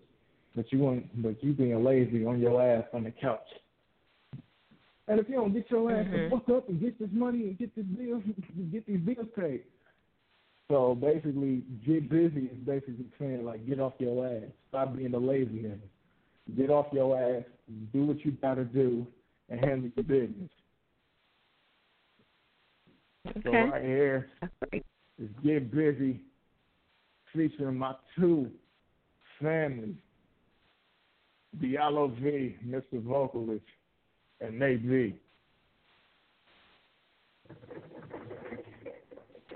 But 0.54 0.70
you 0.72 0.80
want, 0.80 1.22
but 1.22 1.42
you 1.42 1.54
being 1.54 1.82
lazy 1.82 2.26
on 2.26 2.38
your 2.38 2.60
ass 2.60 2.84
on 2.92 3.04
the 3.04 3.12
couch. 3.12 3.48
And 5.08 5.20
if 5.20 5.28
you 5.28 5.36
don't 5.36 5.54
get 5.54 5.70
your 5.70 5.90
ass 5.90 6.06
Mhm. 6.06 6.30
the 6.30 6.36
fuck 6.36 6.48
up 6.50 6.68
and 6.68 6.80
get 6.80 6.98
this 6.98 7.10
money 7.12 7.44
and 7.44 7.58
get 7.58 7.74
this 7.74 7.86
bill, 7.86 8.20
get 8.72 8.84
these 8.86 9.00
bills 9.00 9.28
paid. 9.34 9.62
So 10.68 10.96
basically, 10.96 11.62
get 11.86 12.08
busy 12.10 12.46
is 12.46 12.58
basically 12.66 13.06
saying 13.18 13.44
like 13.44 13.66
get 13.66 13.78
off 13.78 13.92
your 13.98 14.26
ass, 14.26 14.50
stop 14.68 14.96
being 14.96 15.14
a 15.14 15.18
lazy 15.18 15.66
ass, 15.66 15.78
get 16.56 16.70
off 16.70 16.86
your 16.92 17.16
ass, 17.18 17.44
do 17.92 18.06
what 18.06 18.24
you 18.24 18.32
gotta 18.42 18.64
do, 18.64 19.06
and 19.48 19.64
handle 19.64 19.90
your 19.94 20.04
business. 20.04 20.50
Okay. 23.28 23.40
So 23.44 23.50
right 23.50 23.82
here 23.82 24.28
is 25.18 25.28
get 25.44 25.72
busy, 25.72 26.20
featuring 27.32 27.78
my 27.78 27.94
two 28.18 28.50
families, 29.40 29.94
Diallo 31.60 32.12
V, 32.20 32.56
Mr. 32.66 33.02
Vocalist, 33.02 33.64
and 34.40 34.58
Nate 34.58 34.82
V. 34.82 35.14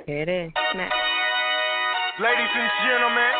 Here 0.06 0.22
it 0.24 0.30
is. 0.30 0.50
Snap. 0.72 0.92
Ladies 2.20 2.52
and 2.52 2.70
gentlemen, 2.84 3.34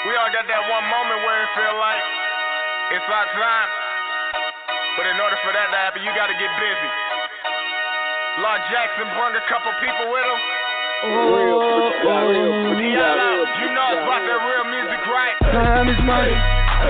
We 0.00 0.16
all 0.16 0.32
got 0.32 0.48
that 0.48 0.64
one 0.64 0.86
moment 0.88 1.18
where 1.28 1.38
it 1.44 1.50
feel 1.54 1.76
like 1.76 2.04
it's 2.96 3.04
our 3.04 3.28
time. 3.36 3.68
But 4.96 5.04
in 5.12 5.16
order 5.20 5.36
for 5.44 5.52
that 5.52 5.68
to 5.70 5.76
happen, 5.76 6.00
you 6.02 6.10
gotta 6.16 6.32
get 6.40 6.48
busy. 6.56 6.90
Law 8.40 8.56
Jackson 8.72 9.06
brought 9.12 9.36
a 9.36 9.44
couple 9.44 9.70
people 9.84 10.06
with 10.08 10.24
him. 10.24 10.40
Oh, 11.04 11.36
Real, 11.36 11.60
real, 12.00 12.96
Y'all 12.96 13.12
out. 13.12 13.48
You 13.60 13.68
know 13.76 13.86
it's 13.92 14.04
about 14.08 14.22
that 14.24 14.40
real 14.40 14.66
music, 14.72 15.00
right? 15.04 15.36
Time 15.52 15.88
is 15.92 16.00
money, 16.00 16.36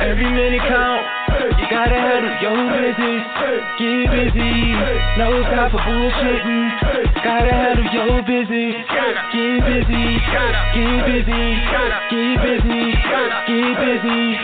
every 0.07 0.31
minute 0.31 0.63
count. 0.71 1.30
Gotta 1.71 1.95
handle 1.95 2.35
your 2.43 2.67
business, 2.67 3.23
get 3.79 4.11
busy. 4.11 4.75
No 5.19 5.31
time 5.47 5.71
for 5.71 5.79
bullshitting. 5.79 6.67
Gotta 7.23 7.55
handle 7.55 7.87
your 7.95 8.23
business, 8.27 8.75
get 9.31 9.63
busy, 9.71 10.19
get 10.75 11.07
busy, 11.07 11.47
get 12.11 12.43
busy, 12.43 12.91
get 13.47 13.75
busy, 13.79 14.35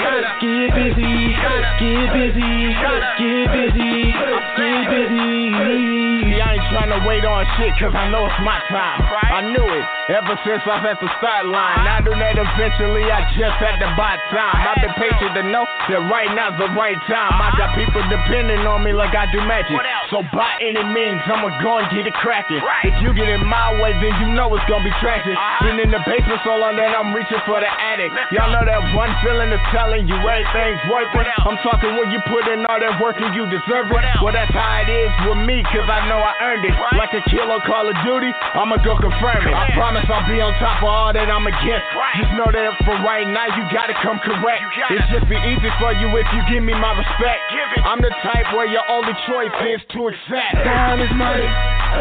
get 0.46 0.70
busy, 0.70 1.34
get 1.66 2.14
busy, 2.16 2.74
get 3.18 3.52
busy, 3.52 4.12
get 4.56 4.90
busy. 4.90 6.05
I 6.34 6.58
ain't 6.58 6.66
trying 6.74 6.90
to 6.90 7.00
wait 7.06 7.22
on 7.22 7.46
shit, 7.58 7.70
cause 7.78 7.94
I 7.94 8.10
know 8.10 8.26
it's 8.26 8.40
my 8.42 8.58
time. 8.66 8.98
I 9.06 9.40
knew 9.54 9.66
it 9.66 9.84
ever 10.10 10.34
since 10.42 10.62
I 10.66 10.82
was 10.82 10.86
at 10.90 10.98
the 10.98 11.10
start 11.22 11.46
line. 11.46 11.86
I 11.86 12.02
knew 12.02 12.14
that 12.14 12.34
eventually 12.34 13.06
I 13.06 13.22
just 13.38 13.56
had 13.62 13.78
to 13.82 13.88
buy 13.94 14.18
time. 14.34 14.56
I've 14.66 14.80
been 14.82 14.94
patient 14.98 15.32
to 15.38 15.42
know 15.46 15.62
that 15.62 16.02
right 16.10 16.30
now's 16.34 16.58
the 16.58 16.70
right 16.74 16.98
time. 17.06 17.34
I 17.38 17.54
got 17.54 17.74
people 17.78 18.02
depending 18.10 18.66
on 18.66 18.82
me 18.82 18.90
like 18.90 19.14
I 19.14 19.30
do 19.30 19.38
magic. 19.46 19.74
So 20.10 20.22
by 20.34 20.58
any 20.62 20.82
means, 20.90 21.22
I'ma 21.26 21.50
go 21.62 21.78
and 21.82 21.86
get 21.94 22.06
it 22.06 22.16
cracking. 22.18 22.62
If 22.86 22.96
you 23.02 23.14
get 23.14 23.28
in 23.30 23.42
my 23.46 23.74
way, 23.82 23.94
then 23.98 24.14
you 24.22 24.34
know 24.34 24.50
it's 24.54 24.66
gonna 24.70 24.86
be 24.86 24.94
tragic. 25.02 25.34
Been 25.62 25.78
in 25.82 25.90
the 25.90 26.02
basement 26.06 26.40
so 26.46 26.56
long 26.58 26.74
that 26.78 26.94
I'm 26.94 27.10
reaching 27.14 27.42
for 27.46 27.58
the 27.62 27.70
attic. 27.70 28.10
Y'all 28.34 28.50
know 28.50 28.62
that 28.66 28.80
one 28.94 29.10
feeling 29.22 29.50
is 29.50 29.62
telling 29.74 30.06
you 30.06 30.16
everything's 30.16 30.82
worth 30.90 31.10
it. 31.18 31.26
I'm 31.46 31.58
talking 31.62 31.94
when 31.98 32.10
you 32.10 32.22
put 32.30 32.46
in 32.50 32.62
all 32.66 32.78
that 32.78 32.98
work 33.02 33.18
and 33.18 33.34
you 33.34 33.46
deserve 33.50 33.90
it. 33.90 34.02
Well, 34.22 34.34
that's 34.34 34.50
how 34.54 34.82
it 34.82 34.90
is 34.90 35.12
with 35.26 35.42
me, 35.42 35.62
cause 35.74 35.86
I 35.86 36.06
know 36.08 36.15
I 36.18 36.32
earned 36.42 36.64
it. 36.64 36.74
Like 36.96 37.12
a 37.12 37.22
kilo 37.28 37.60
Call 37.66 37.88
of 37.88 37.96
Duty, 38.04 38.30
I'ma 38.56 38.80
go 38.84 38.96
confirm 38.96 39.46
it. 39.46 39.54
I 39.54 39.72
promise 39.76 40.04
I'll 40.08 40.26
be 40.28 40.40
on 40.40 40.52
top 40.60 40.82
of 40.82 40.88
all 40.88 41.12
that 41.12 41.28
I'm 41.28 41.46
against. 41.46 41.86
Just 42.20 42.32
know 42.36 42.48
that 42.48 42.76
for 42.84 42.96
right 43.04 43.26
now, 43.26 43.48
you 43.52 43.62
gotta 43.72 43.94
come 44.02 44.18
correct. 44.22 44.62
It's 44.92 45.08
just 45.12 45.26
be 45.28 45.36
easy 45.36 45.70
for 45.80 45.92
you 45.96 46.08
if 46.16 46.28
you 46.32 46.40
give 46.48 46.62
me 46.62 46.74
my 46.74 46.92
respect. 46.96 47.40
I'm 47.84 48.00
the 48.00 48.12
type 48.22 48.52
where 48.54 48.66
your 48.66 48.84
only 48.88 49.14
choice 49.28 49.54
is 49.76 49.82
to 49.94 50.08
accept. 50.08 50.64
Time 50.64 51.00
is 51.02 51.12
money, 51.14 51.46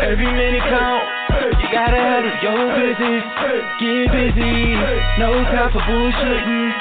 every 0.01 0.32
minute 0.32 0.63
count. 0.69 1.24
You 1.36 1.67
gotta 1.71 2.00
handle 2.00 2.32
your 2.39 2.71
business, 2.71 3.24
get 3.80 4.08
busy. 4.08 4.71
No 5.19 5.36
time 5.52 5.71
for 5.71 5.84
bullshitting. 5.84 6.71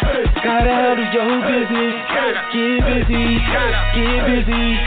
Gotta 0.42 0.70
handle 0.70 1.10
your 1.10 1.42
business, 1.42 1.94
get 2.54 2.78
busy, 2.86 3.42
get 3.94 4.22
busy, 4.30 4.78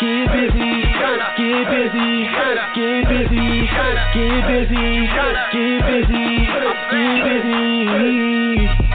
get 0.00 0.28
busy, 0.28 0.84
get 1.40 1.64
busy, 1.72 2.28
get 2.76 3.08
busy, 3.08 3.64
get 3.64 4.28
busy, 4.28 4.96
get 5.52 5.80
busy, 5.88 6.44
get 6.92 7.16
busy. 7.24 7.64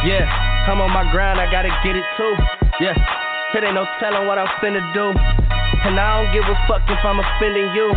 Yeah, 0.06 0.30
I'm 0.70 0.80
on 0.82 0.92
my 0.92 1.10
grind, 1.12 1.40
I 1.40 1.50
gotta 1.52 1.74
get 1.84 1.96
it 1.96 2.06
too. 2.18 2.34
Yeah, 2.80 2.94
it 3.56 3.64
ain't 3.64 3.74
no 3.74 3.86
telling 4.00 4.28
what 4.28 4.38
I'm 4.38 4.48
finna 4.62 4.82
do. 4.94 5.12
And 5.82 6.00
I 6.00 6.22
don't 6.22 6.32
give 6.34 6.44
a 6.44 6.56
fuck 6.68 6.84
if 6.88 7.00
I'm 7.04 7.20
offending 7.20 7.74
you. 7.74 7.92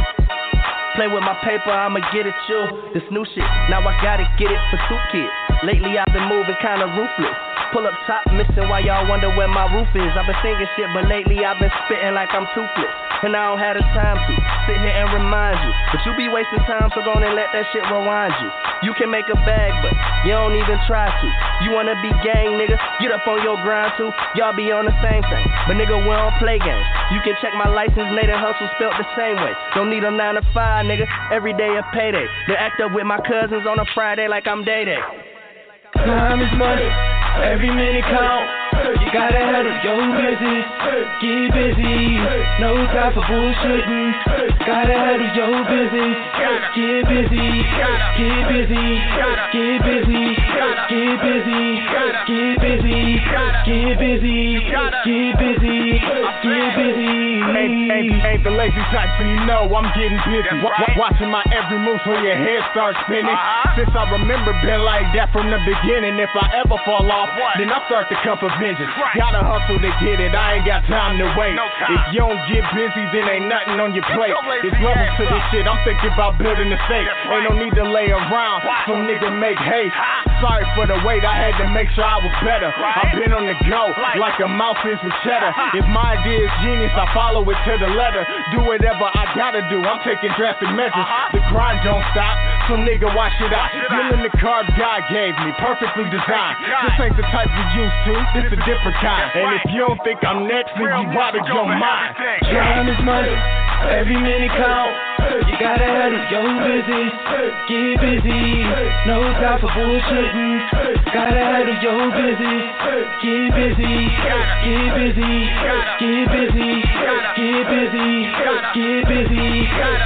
Play 0.95 1.09
with 1.09 1.25
my 1.25 1.35
paper, 1.43 1.71
I'ma 1.73 2.01
get 2.13 2.27
at 2.27 2.37
you. 2.49 2.93
This 2.93 3.03
new 3.11 3.25
shit, 3.25 3.49
now 3.73 3.81
I 3.81 3.97
gotta 4.05 4.29
get 4.37 4.51
it 4.53 4.61
for 4.71 4.79
two 4.89 5.01
kids. 5.11 5.42
Lately 5.63 5.95
I've 5.95 6.11
been 6.11 6.27
moving 6.27 6.59
kinda 6.59 6.91
ruthless. 6.91 7.39
Pull 7.71 7.87
up 7.87 7.95
top, 8.05 8.27
missing 8.35 8.67
while 8.67 8.83
y'all 8.83 9.07
wonder 9.07 9.31
where 9.39 9.47
my 9.47 9.71
roof 9.71 9.87
is. 9.95 10.11
I've 10.19 10.27
been 10.27 10.37
thinking 10.43 10.67
shit, 10.75 10.91
but 10.93 11.07
lately 11.07 11.47
I've 11.47 11.57
been 11.63 11.71
spitting 11.87 12.13
like 12.19 12.35
I'm 12.35 12.51
toothless. 12.51 12.95
And 13.23 13.33
I 13.39 13.47
don't 13.47 13.63
have 13.63 13.79
the 13.79 13.87
time 13.95 14.19
to 14.19 14.33
sit 14.67 14.77
here 14.83 14.91
and 14.91 15.09
remind 15.15 15.57
you. 15.63 15.73
But 15.95 16.03
you 16.03 16.11
be 16.19 16.27
wasting 16.27 16.67
time, 16.67 16.91
so 16.91 17.01
go 17.07 17.15
on 17.15 17.23
and 17.23 17.39
let 17.39 17.49
that 17.55 17.65
shit 17.71 17.87
rewind 17.87 18.35
you. 18.43 18.51
You 18.83 18.93
can 18.99 19.09
make 19.15 19.31
a 19.31 19.39
bag, 19.47 19.71
but 19.87 19.95
you 20.27 20.35
don't 20.35 20.59
even 20.59 20.77
try 20.91 21.07
to. 21.07 21.27
You 21.63 21.71
wanna 21.71 21.95
be 22.03 22.11
gang, 22.27 22.59
nigga? 22.59 22.75
Get 22.99 23.15
up 23.15 23.23
on 23.31 23.39
your 23.47 23.55
grind 23.63 23.95
too. 23.95 24.11
Y'all 24.35 24.53
be 24.53 24.69
on 24.75 24.91
the 24.91 24.97
same 24.99 25.23
thing. 25.31 25.47
But 25.71 25.79
nigga, 25.79 25.95
we 25.95 26.11
don't 26.11 26.35
play 26.43 26.59
games. 26.59 26.87
You 27.15 27.23
can 27.23 27.39
check 27.39 27.55
my 27.55 27.71
license, 27.71 28.11
Nathan 28.11 28.35
Hustle 28.35 28.67
spelt 28.75 28.99
the 28.99 29.07
same 29.15 29.39
way. 29.39 29.55
Don't 29.79 29.89
need 29.89 30.03
a 30.03 30.11
9 30.11 30.35
to 30.35 30.43
5, 30.51 30.91
nigga. 30.91 31.07
Every 31.31 31.55
day 31.55 31.71
a 31.79 31.87
payday. 31.95 32.27
They 32.51 32.59
act 32.59 32.83
up 32.83 32.91
with 32.91 33.07
my 33.07 33.23
cousins 33.23 33.63
on 33.65 33.79
a 33.79 33.87
Friday 33.95 34.27
like 34.27 34.51
I'm 34.51 34.67
day 34.67 34.85
day. 34.85 35.22
Time 36.03 36.43
is 36.43 36.53
money, 36.59 36.89
every 37.47 37.71
minute 37.71 38.05
count. 38.11 38.47
You 39.01 39.09
gotta 39.13 39.39
handle 39.39 39.71
your 39.87 40.03
business, 40.19 40.67
get 41.23 41.55
busy. 41.55 42.19
No 42.59 42.75
time 42.91 43.15
for 43.15 43.23
bullshitting. 43.23 44.12
Gotta 44.13 44.93
handle 44.95 45.33
your 45.35 45.65
business, 45.65 46.17
get 46.77 47.03
busy, 47.09 47.49
get 48.21 48.41
busy, 48.49 48.85
get 49.53 49.79
busy, 49.83 50.25
get 50.93 51.17
busy, 51.23 51.65
get 52.37 52.57
busy, 52.61 53.01
get 53.65 53.95
busy, 53.99 54.39
get 54.69 55.33
busy, 55.41 55.99
get 56.45 56.71
busy. 56.77 57.13
Ain't, 57.53 57.91
ain't, 57.91 58.25
ain't 58.25 58.43
the 58.45 58.51
lazy 58.55 58.81
type, 58.95 59.11
so 59.19 59.25
you 59.25 59.41
know 59.49 59.67
I'm 59.73 59.89
getting 59.97 60.21
busy. 60.29 60.55
Wa- 60.63 60.73
wa- 60.79 60.95
watching 61.11 61.31
my 61.31 61.43
every 61.53 61.79
move 61.79 61.99
so 62.05 62.13
your 62.17 62.37
head 62.37 62.63
starts 62.73 62.99
spinning. 63.09 63.35
Since 63.77 63.91
I 63.97 64.05
remember 64.13 64.53
been 64.63 64.83
like 64.85 65.09
that 65.17 65.33
from 65.33 65.51
the 65.51 65.59
beginning. 65.65 66.19
If 66.21 66.31
I 66.37 66.61
ever 66.63 66.77
fall 66.85 67.09
off, 67.11 67.31
then 67.59 67.69
I 67.73 67.81
start 67.89 68.09
to 68.13 68.17
come 68.23 68.39
for 68.39 68.51
vengeance. 68.61 68.89
Gotta 69.17 69.43
hustle 69.43 69.81
to 69.81 69.91
get 70.05 70.21
it, 70.21 70.33
I 70.37 70.61
ain't 70.61 70.67
got 70.67 70.85
time 70.87 71.19
to 71.19 71.27
wait. 71.37 71.57
If 71.91 72.03
you 72.15 72.21
don't 72.25 72.41
get 72.49 72.65
busy, 72.77 73.05
then 73.13 73.27
ain't 73.29 73.49
nothing 73.51 73.81
on 73.81 73.93
your 73.95 74.02
plate. 74.11 74.35
It's 74.67 74.79
levels 74.83 75.13
to 75.19 75.25
this 75.27 75.45
shit, 75.51 75.65
I'm 75.67 75.79
thinking 75.87 76.11
about 76.13 76.39
building 76.39 76.71
a 76.71 76.81
safe. 76.91 77.07
Ain't 77.31 77.47
no 77.47 77.53
need 77.57 77.75
to 77.79 77.87
lay 77.87 78.11
around, 78.11 78.63
some 78.87 79.07
nigga 79.07 79.31
make 79.39 79.59
hate. 79.59 79.93
Sorry 80.43 80.67
for 80.75 80.91
the 80.91 80.99
wait, 81.07 81.23
I 81.23 81.39
had 81.39 81.55
to 81.63 81.67
make 81.71 81.87
sure 81.95 82.03
I 82.03 82.19
was 82.19 82.35
better. 82.43 82.71
I've 82.75 83.15
been 83.15 83.31
on 83.31 83.47
the 83.47 83.55
go, 83.71 83.95
like 84.19 84.39
a 84.43 84.51
mouse 84.51 84.81
is 84.87 84.99
with 85.03 85.15
cheddar. 85.23 85.55
If 85.79 85.87
my 85.91 86.19
idea 86.19 86.47
is 86.47 86.53
genius, 86.67 86.91
I 86.99 87.07
follow 87.15 87.47
it 87.47 87.59
to 87.67 87.75
the 87.79 87.91
letter. 87.95 88.27
Do 88.51 88.67
whatever 88.67 89.07
I 89.07 89.31
gotta 89.39 89.63
do, 89.71 89.79
I'm 89.83 90.03
taking 90.03 90.35
drastic 90.35 90.71
measures. 90.75 91.07
The 91.31 91.41
grind 91.55 91.81
don't 91.87 92.03
stop, 92.11 92.35
so 92.67 92.75
nigga, 92.75 93.07
watch 93.15 93.35
it 93.39 93.55
out. 93.55 93.71
Dealing 93.71 94.23
the 94.27 94.35
cards 94.43 94.69
God 94.75 95.07
gave 95.11 95.35
me, 95.47 95.55
perfectly 95.63 96.11
designed. 96.11 96.59
This 96.91 96.97
ain't 96.99 97.17
the 97.17 97.27
type 97.31 97.49
you 97.51 97.87
used 97.87 97.99
to, 98.11 98.15
this 98.35 98.47
a 98.53 98.59
different 98.67 98.99
kind. 98.99 99.31
And 99.39 99.49
if 99.63 99.65
you 99.71 99.87
don't 99.87 100.01
think 100.03 100.19
I'm 100.27 100.51
next, 100.51 100.75
then 100.75 100.91
you 100.91 101.07
out 101.23 101.39
of 101.39 101.47
your 101.47 101.67
mind. 101.71 102.19
Time 102.51 102.89
is 102.91 102.99
money, 103.07 103.31
every 103.93 104.17
minute 104.17 104.51
count. 104.57 104.93
You 105.47 105.55
gotta 105.61 105.85
handle 105.85 106.25
your 106.33 106.49
business, 106.65 107.13
get 107.69 108.01
busy. 108.01 108.65
No 109.07 109.21
time 109.37 109.61
for 109.61 109.69
bullshitting. 109.69 110.59
Gotta 111.13 111.37
handle 111.37 111.77
your 111.85 112.09
business, 112.17 112.65
get 113.23 113.49
busy, 113.53 113.97
get 114.65 114.89
busy, 114.97 115.35
get 116.01 116.25
busy, 116.33 116.71
get 117.37 117.65
busy, 117.69 118.19
get 118.73 119.03
busy, 119.13 119.49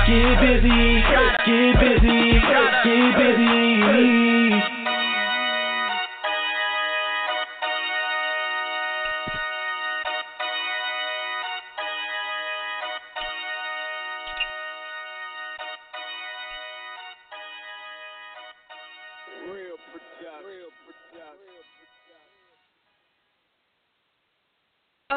get 0.07 0.35
busy, 0.43 0.87
get 1.47 1.73
busy, 1.81 2.41
get 2.85 3.17
busy. 3.17 4.36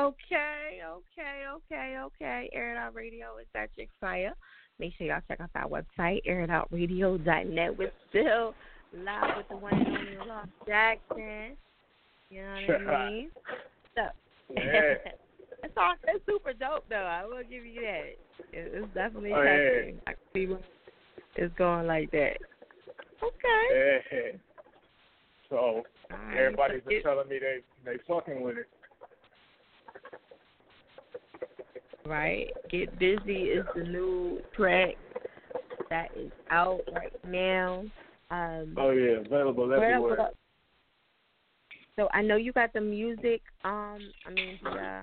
Okay, 0.10 0.80
okay, 0.84 1.44
okay, 1.56 1.98
okay. 2.06 2.50
Air 2.54 2.74
It 2.74 2.78
Out 2.78 2.96
Radio 2.96 3.38
is 3.40 3.46
that 3.54 3.70
chick 3.76 3.90
fire. 4.02 4.34
Make 4.80 4.94
sure 4.98 5.06
y'all 5.08 5.20
check 5.28 5.40
out 5.40 5.50
that 5.54 5.68
website, 5.70 6.22
airitoutradio.net. 6.28 7.78
We're 7.78 7.92
still 8.10 8.56
live 8.98 9.38
with 9.38 9.48
the 9.50 9.58
one 9.58 9.74
and 9.74 9.88
only 9.88 10.18
Ross 10.18 10.48
Jackson. 10.66 11.58
You 12.32 12.42
know 12.42 12.56
what 12.86 12.88
I 12.96 13.10
mean? 13.12 13.32
So, 13.96 14.02
Yeah. 14.56 14.94
it's 15.64 15.74
all 15.78 15.94
it's 16.08 16.26
super 16.26 16.54
dope 16.54 16.86
though. 16.90 16.96
I 16.96 17.26
will 17.26 17.44
give 17.44 17.66
you 17.66 17.82
that. 17.82 18.06
It, 18.58 18.72
it's 18.74 18.94
definitely 18.96 19.34
Oh, 19.34 19.42
yeah. 19.44 19.92
I 20.08 20.12
can 20.14 20.20
see 20.34 20.48
why 20.48 20.58
it's 21.36 21.54
going 21.58 21.86
like 21.88 22.10
that. 22.12 22.38
Okay. 23.22 24.02
Yeah. 24.12 24.32
So 25.50 25.84
right, 26.10 26.38
everybody's 26.38 26.82
so 26.84 26.90
been 26.90 26.98
get- 26.98 27.04
telling 27.04 27.30
me 27.30 27.40
they 27.40 27.58
they 27.86 27.98
fucking 28.08 28.42
with 28.42 28.58
it. 28.58 28.68
Right? 32.06 32.52
Get 32.70 32.98
Busy 33.00 33.44
is 33.44 33.66
the 33.76 33.84
new 33.84 34.42
track 34.56 34.96
that 35.90 36.10
is 36.16 36.32
out 36.52 36.82
right 36.94 37.14
now. 37.26 37.86
Um, 38.32 38.76
Oh 38.78 38.92
yeah, 38.92 39.22
available 39.26 39.74
everywhere. 39.74 40.32
So 41.96 42.08
I 42.14 42.22
know 42.22 42.38
you 42.38 42.54
got 42.54 42.72
the 42.74 42.82
music. 42.82 43.42
Um, 43.64 44.00
I 44.26 44.32
mean 44.34 44.60
the 44.64 44.70
uh, 44.70 45.02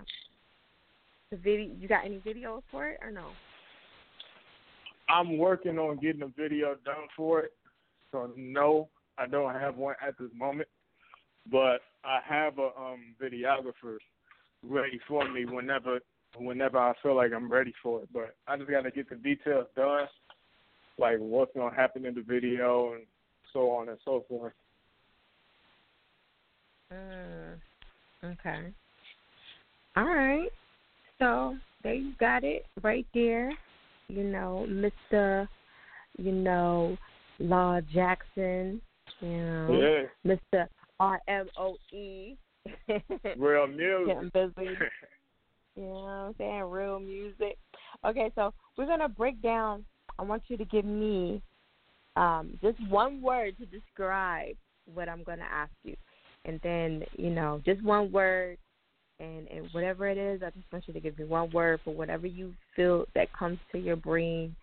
the 1.31 1.37
video. 1.37 1.75
You 1.79 1.89
got 1.89 2.05
any 2.05 2.19
videos 2.19 2.63
for 2.71 2.89
it 2.89 2.99
or 3.03 3.11
no? 3.11 3.27
I'm 5.09 5.39
working 5.39 5.79
on 5.79 5.99
getting 5.99 6.23
a 6.23 6.29
video 6.29 6.77
done 6.85 7.07
for 7.17 7.41
it. 7.41 7.53
So 8.13 8.31
no, 8.37 8.89
I 9.19 9.27
don't 9.27 9.55
have 9.55 9.77
one 9.77 9.95
at 10.07 10.17
this 10.19 10.31
moment. 10.35 10.69
But 11.51 11.83
I 12.05 12.21
have 12.27 12.59
a 12.59 12.71
um 12.81 13.15
videographer 13.21 13.99
ready 14.63 15.01
for 15.07 15.29
me 15.31 15.45
whenever 15.45 16.01
whenever 16.39 16.79
I 16.79 16.93
feel 17.03 17.17
like 17.17 17.33
I'm 17.33 17.51
ready 17.51 17.73
for 17.83 18.03
it. 18.03 18.09
But 18.13 18.35
I 18.47 18.57
just 18.57 18.71
gotta 18.71 18.91
get 18.91 19.09
the 19.09 19.17
details 19.17 19.67
done, 19.77 20.07
like 20.99 21.19
what's 21.19 21.53
gonna 21.55 21.75
happen 21.75 22.05
in 22.05 22.15
the 22.15 22.23
video 22.23 22.95
and 22.95 23.03
so 23.53 23.71
on 23.71 23.89
and 23.89 23.99
so 24.05 24.25
forth. 24.29 24.53
Mm, 26.93 27.55
okay. 28.25 28.73
All 29.97 30.05
right. 30.05 30.51
So 31.19 31.57
there 31.83 31.95
you 31.95 32.13
got 32.21 32.45
it 32.45 32.67
right 32.83 33.07
there. 33.15 33.53
You 34.09 34.25
know, 34.25 34.67
Mr. 34.69 35.49
You 36.19 36.33
know, 36.33 36.97
Law 37.39 37.81
Jackson. 37.93 38.81
You 39.21 39.29
know, 39.29 40.07
Yeah. 40.25 40.35
Mr. 40.55 40.69
R 41.01 41.21
M 41.29 41.49
O 41.57 41.77
E. 41.93 42.37
Real 43.37 43.67
music. 43.67 44.07
Getting 44.07 44.31
busy. 44.33 44.71
You 45.77 45.83
know 45.83 45.91
what 45.91 46.09
I'm 46.09 46.35
saying? 46.39 46.63
Real 46.63 46.99
music. 46.99 47.59
Okay, 48.05 48.31
so 48.35 48.53
we're 48.77 48.87
gonna 48.87 49.09
break 49.09 49.41
down. 49.43 49.85
I 50.19 50.23
want 50.23 50.43
you 50.49 50.57
to 50.57 50.65
give 50.65 50.85
me 50.85 51.43
um, 52.17 52.59
just 52.63 52.79
one 52.89 53.21
word 53.21 53.57
to 53.59 53.67
describe 53.67 54.57
what 54.93 55.09
I'm 55.09 55.23
gonna 55.23 55.47
ask 55.51 55.73
you, 55.85 55.95
and 56.47 56.59
then 56.63 57.05
you 57.17 57.31
know 57.31 57.61
just 57.65 57.83
one 57.83 58.11
word, 58.11 58.57
and 59.21 59.47
and 59.49 59.69
whatever 59.73 60.09
it 60.09 60.17
is, 60.17 60.43
I 60.43 60.51
just 60.51 60.71
want 60.73 60.89
you 60.89 60.95
to 60.95 61.01
give 61.01 61.19
me 61.19 61.25
one 61.25 61.51
word 61.51 61.81
for 61.85 61.93
whatever 61.93 62.27
you 62.27 62.55
feel 62.75 63.05
that 63.15 63.33
comes 63.33 63.59
to 63.73 63.79
your 63.79 63.97
brain 63.97 64.57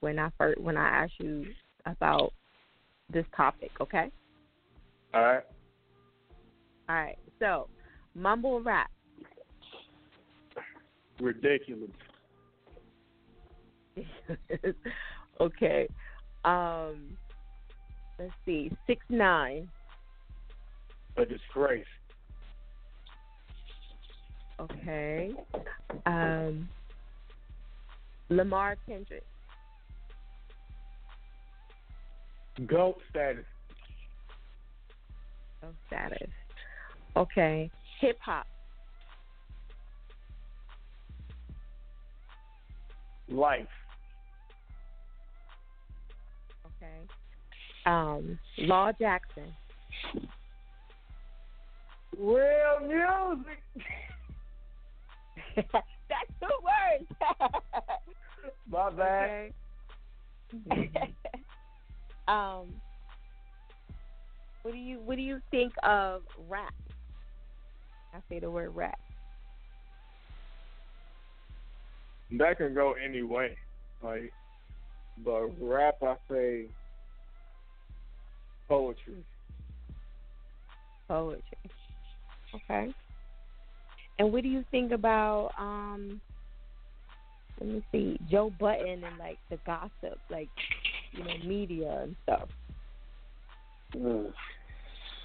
when 0.00 0.18
I 0.18 0.30
first 0.38 0.60
when 0.60 0.78
I 0.78 1.04
ask 1.04 1.12
you 1.18 1.46
about 1.84 2.32
this 3.12 3.26
topic. 3.36 3.70
Okay. 3.80 4.10
All 5.12 5.22
right. 5.22 5.44
All 6.88 6.96
right. 6.96 7.18
So 7.38 7.68
mumble 8.14 8.62
rap. 8.62 8.90
Ridiculous. 11.24 11.90
okay. 15.40 15.88
Um 16.44 17.16
let's 18.18 18.34
see. 18.44 18.70
Six 18.86 19.00
nine. 19.08 19.66
A 21.16 21.24
disgrace. 21.24 21.86
Okay. 24.60 25.32
Um 26.04 26.68
Lamar 28.28 28.76
Kendrick. 28.86 29.24
Goat 32.66 32.98
status. 33.08 33.46
Oh 35.62 35.68
status. 35.86 36.28
Okay. 37.16 37.70
Hip 38.02 38.18
hop. 38.20 38.46
Life. 43.28 43.66
Okay. 46.66 47.00
Um 47.86 48.38
Law 48.58 48.92
Jackson. 48.98 49.54
Real 52.18 52.80
music. 52.82 53.58
That's 55.56 56.30
two 56.40 56.46
words. 56.62 57.06
My 58.70 58.90
bad. 58.90 59.52
Okay. 60.72 61.14
um, 62.28 62.72
what 64.62 64.72
do 64.72 64.78
you 64.78 65.00
what 65.00 65.16
do 65.16 65.22
you 65.22 65.40
think 65.50 65.72
of 65.82 66.22
rap? 66.48 66.74
I 68.14 68.18
say 68.28 68.38
the 68.38 68.50
word 68.50 68.74
rap. 68.74 68.98
That 72.32 72.58
can 72.58 72.74
go 72.74 72.94
any 73.02 73.22
way. 73.22 73.56
Like, 74.02 74.32
but 75.24 75.48
rap, 75.60 75.96
I 76.02 76.16
say 76.30 76.66
poetry. 78.68 79.24
Poetry. 81.08 81.42
Okay. 82.54 82.94
And 84.18 84.32
what 84.32 84.42
do 84.42 84.48
you 84.48 84.64
think 84.70 84.92
about 84.92 85.50
um? 85.58 86.20
Let 87.60 87.68
me 87.68 87.84
see, 87.92 88.18
Joe 88.28 88.52
Budden 88.58 89.04
and 89.04 89.18
like 89.18 89.38
the 89.48 89.58
gossip, 89.64 90.18
like 90.28 90.48
you 91.12 91.22
know, 91.22 91.38
media 91.44 92.00
and 92.02 92.16
stuff. 92.24 92.48
Mm. 93.96 94.32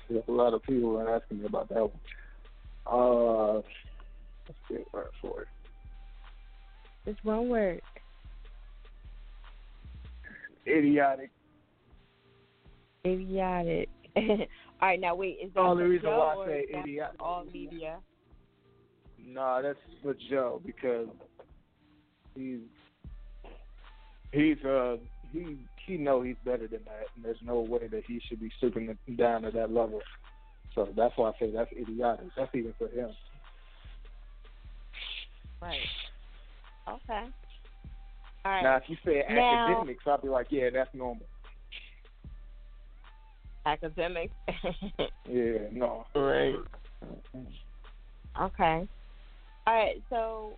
There's 0.09 0.23
a 0.27 0.31
lot 0.31 0.53
of 0.53 0.61
people 0.63 0.97
are 0.97 1.15
asking 1.15 1.39
me 1.39 1.45
about 1.45 1.69
that 1.69 1.81
one. 1.81 1.91
Uh, 2.85 3.53
let's 4.47 4.59
get 4.69 4.85
right 4.93 5.05
for 5.21 5.41
it. 5.41 5.47
Just 7.09 7.25
one 7.25 7.49
word. 7.49 7.81
Idiotic. 10.67 11.31
Idiotic. 13.03 13.89
all 14.15 14.37
right, 14.79 14.99
now 14.99 15.15
wait. 15.15 15.39
Is 15.41 15.49
that 15.55 15.55
The 15.55 15.59
only 15.61 15.85
reason 15.85 16.07
Joe 16.07 16.35
why 16.37 16.43
I 16.43 16.47
say 16.47 16.65
idiotic. 16.77 17.19
all 17.19 17.45
media? 17.51 17.97
Nah, 19.25 19.63
that's 19.63 19.79
for 20.03 20.15
Joe 20.29 20.61
because 20.63 21.07
he's 22.35 22.59
he's 24.31 24.63
uh 24.63 24.97
he 25.33 25.57
he 25.87 25.97
know 25.97 26.21
he's 26.21 26.35
better 26.45 26.67
than 26.67 26.81
that, 26.85 27.07
and 27.15 27.25
there's 27.25 27.41
no 27.43 27.59
way 27.61 27.87
that 27.87 28.03
he 28.05 28.21
should 28.29 28.39
be 28.39 28.51
stooping 28.59 28.95
down 29.17 29.41
to 29.41 29.51
that 29.51 29.73
level. 29.73 29.99
So 30.75 30.89
that's 30.95 31.17
why 31.17 31.29
I 31.29 31.31
say 31.39 31.51
that's 31.51 31.71
idiotic. 31.71 32.27
That's 32.37 32.53
even 32.53 32.75
for 32.77 32.87
him. 32.87 33.09
Right. 35.59 35.79
Okay. 36.87 37.25
All 38.45 38.51
right. 38.51 38.63
Now, 38.63 38.77
if 38.77 38.83
you 38.87 38.97
say 39.05 39.23
Now- 39.29 39.67
academics, 39.71 40.03
I'll 40.07 40.17
be 40.21 40.29
like, 40.29 40.47
yeah, 40.49 40.69
that's 40.71 40.93
normal. 40.93 41.25
Academics. 43.65 44.33
Yeah, 45.27 45.67
no. 45.71 46.05
right. 46.15 46.55
Okay. 48.41 48.87
All 49.67 49.73
right. 49.75 50.01
So, 50.09 50.53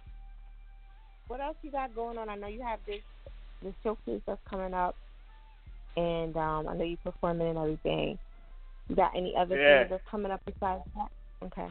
what 1.27 1.41
else 1.41 1.57
you 1.61 1.71
got 1.71 1.93
going 1.93 2.17
on? 2.17 2.29
I 2.29 2.35
know 2.35 2.47
you 2.47 2.61
have 2.61 2.79
this 2.87 3.01
this 3.61 3.73
showcase 3.83 4.21
that's 4.25 4.39
coming 4.49 4.73
up, 4.73 4.95
and 5.97 6.37
um, 6.37 6.69
I 6.69 6.75
know 6.77 6.85
you're 6.85 6.97
performing 7.03 7.49
and 7.49 7.57
everything. 7.57 8.17
You 8.87 8.95
got 8.95 9.11
any 9.15 9.35
other 9.37 9.59
Yeah. 9.61 9.79
things 9.79 9.89
that's 9.89 10.09
coming 10.09 10.31
up 10.31 10.39
besides 10.45 10.83
that? 10.95 11.11
Okay. 11.47 11.67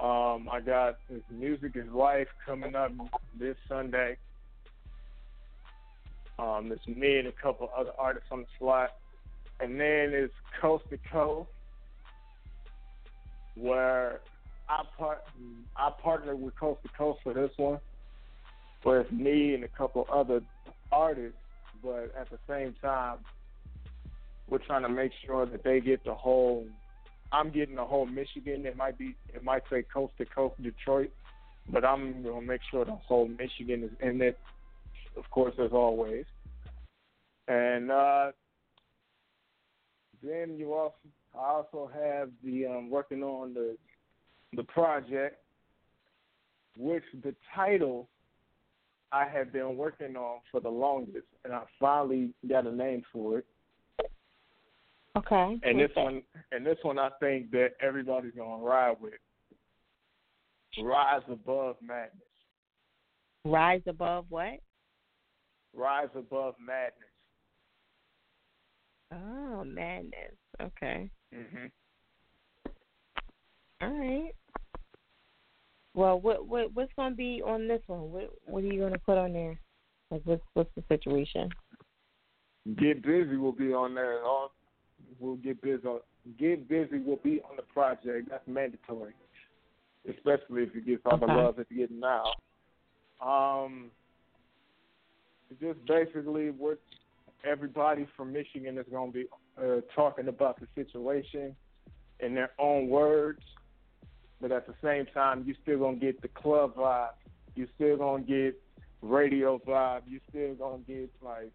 Um, 0.00 0.48
I 0.50 0.60
got 0.60 0.96
Music 1.30 1.72
is 1.74 1.86
Life 1.92 2.28
coming 2.46 2.74
up 2.74 2.90
this 3.38 3.56
Sunday. 3.68 4.16
Um, 6.38 6.72
it's 6.72 6.86
me 6.88 7.18
and 7.18 7.28
a 7.28 7.32
couple 7.32 7.68
other 7.76 7.92
artists 7.98 8.28
on 8.32 8.40
the 8.40 8.46
slot. 8.58 8.96
And 9.60 9.78
then 9.78 10.12
it's 10.14 10.32
Coast 10.58 10.84
to 10.88 10.98
Coast, 11.12 11.50
where 13.56 14.20
I 14.70 14.84
part 14.96 15.22
I 15.76 15.90
partnered 16.02 16.40
with 16.40 16.58
Coast 16.58 16.80
to 16.82 16.88
Coast 16.96 17.20
for 17.22 17.34
this 17.34 17.50
one, 17.58 17.78
where 18.84 19.02
it's 19.02 19.12
me 19.12 19.54
and 19.54 19.64
a 19.64 19.68
couple 19.68 20.06
other 20.10 20.40
artists, 20.90 21.36
but 21.82 22.10
at 22.18 22.30
the 22.30 22.38
same 22.48 22.74
time, 22.80 23.18
we're 24.48 24.58
trying 24.58 24.82
to 24.82 24.88
make 24.88 25.12
sure 25.26 25.44
that 25.44 25.62
they 25.62 25.78
get 25.80 26.02
the 26.04 26.14
whole 26.14 26.66
I'm 27.32 27.50
getting 27.50 27.76
the 27.76 27.84
whole 27.84 28.06
Michigan. 28.06 28.66
It 28.66 28.76
might 28.76 28.98
be 28.98 29.14
it 29.32 29.44
might 29.44 29.62
say 29.70 29.84
coast 29.92 30.14
to 30.18 30.24
coast 30.24 30.60
Detroit, 30.62 31.10
but 31.68 31.84
I'm 31.84 32.22
gonna 32.22 32.40
make 32.42 32.60
sure 32.70 32.84
the 32.84 32.92
whole 32.92 33.28
Michigan 33.28 33.84
is 33.84 33.90
in 34.00 34.20
it. 34.20 34.38
Of 35.16 35.28
course, 35.30 35.54
as 35.62 35.72
always. 35.72 36.24
And 37.48 37.90
uh 37.90 38.32
then 40.22 40.56
you 40.56 40.74
also 40.74 40.96
I 41.34 41.38
also 41.38 41.90
have 41.92 42.30
the 42.44 42.66
um 42.66 42.90
working 42.90 43.22
on 43.22 43.54
the 43.54 43.76
the 44.56 44.64
project 44.64 45.36
which 46.76 47.04
the 47.22 47.34
title 47.54 48.08
I 49.12 49.26
have 49.26 49.52
been 49.52 49.76
working 49.76 50.16
on 50.16 50.40
for 50.50 50.60
the 50.60 50.68
longest 50.68 51.26
and 51.44 51.52
I 51.52 51.62
finally 51.78 52.32
got 52.48 52.66
a 52.66 52.72
name 52.72 53.02
for 53.12 53.38
it. 53.38 53.46
Okay. 55.16 55.58
And 55.62 55.80
this 55.80 55.90
one, 55.94 56.22
and 56.52 56.64
this 56.64 56.78
one, 56.82 56.98
I 56.98 57.10
think 57.20 57.50
that 57.50 57.70
everybody's 57.80 58.34
gonna 58.36 58.62
ride 58.62 58.96
with. 59.00 59.14
Rise 60.80 61.22
above 61.28 61.76
madness. 61.82 62.22
Rise 63.44 63.82
above 63.86 64.26
what? 64.28 64.60
Rise 65.74 66.08
above 66.14 66.54
madness. 66.64 67.10
Oh, 69.12 69.64
madness. 69.64 70.34
Okay. 70.60 71.10
Mhm. 71.34 71.70
All 73.80 73.88
right. 73.88 74.34
Well, 75.94 76.20
what 76.20 76.46
what 76.46 76.72
what's 76.74 76.92
going 76.94 77.12
to 77.12 77.16
be 77.16 77.42
on 77.44 77.66
this 77.66 77.82
one? 77.86 78.12
What 78.12 78.30
what 78.44 78.62
are 78.62 78.66
you 78.66 78.78
going 78.78 78.92
to 78.92 78.98
put 78.98 79.18
on 79.18 79.32
there? 79.32 79.58
Like, 80.10 80.22
what's 80.24 80.42
what's 80.54 80.70
the 80.76 80.84
situation? 80.88 81.50
Get 82.76 83.02
busy 83.02 83.36
will 83.36 83.52
be 83.52 83.72
on 83.72 83.94
there. 83.94 84.24
All 84.24 84.52
we'll 85.18 85.36
get 85.36 85.60
busy. 85.62 85.86
On, 85.86 86.00
get 86.38 86.68
busy 86.68 86.98
will 86.98 87.20
be 87.22 87.40
on 87.42 87.56
the 87.56 87.62
project. 87.62 88.28
That's 88.30 88.46
mandatory, 88.46 89.14
especially 90.08 90.64
if 90.64 90.74
you 90.74 90.80
get 90.80 91.00
all 91.06 91.18
the 91.18 91.24
Okay. 91.24 91.34
love 91.34 91.56
that 91.56 91.66
you're 91.70 91.86
getting 91.86 92.00
now. 92.00 92.32
Um, 93.20 93.90
it's 95.50 95.60
just 95.60 95.84
basically 95.86 96.50
what 96.50 96.80
everybody 97.44 98.06
from 98.16 98.32
Michigan 98.32 98.78
is 98.78 98.86
going 98.90 99.12
to 99.12 99.18
be 99.18 99.26
uh, 99.60 99.80
talking 99.94 100.28
about 100.28 100.58
the 100.60 100.66
situation 100.74 101.56
in 102.20 102.34
their 102.34 102.50
own 102.58 102.88
words, 102.88 103.42
but 104.40 104.52
at 104.52 104.66
the 104.66 104.74
same 104.82 105.06
time, 105.06 105.42
you're 105.46 105.56
still 105.62 105.78
gonna 105.78 105.96
get 105.96 106.20
the 106.22 106.28
club 106.28 106.74
vibe. 106.76 107.10
You're 107.54 107.68
still 107.74 107.96
gonna 107.96 108.22
get 108.22 108.60
radio 109.02 109.58
vibe. 109.66 110.02
You're 110.06 110.20
still 110.28 110.54
gonna 110.54 110.82
get 110.86 111.10
like 111.22 111.52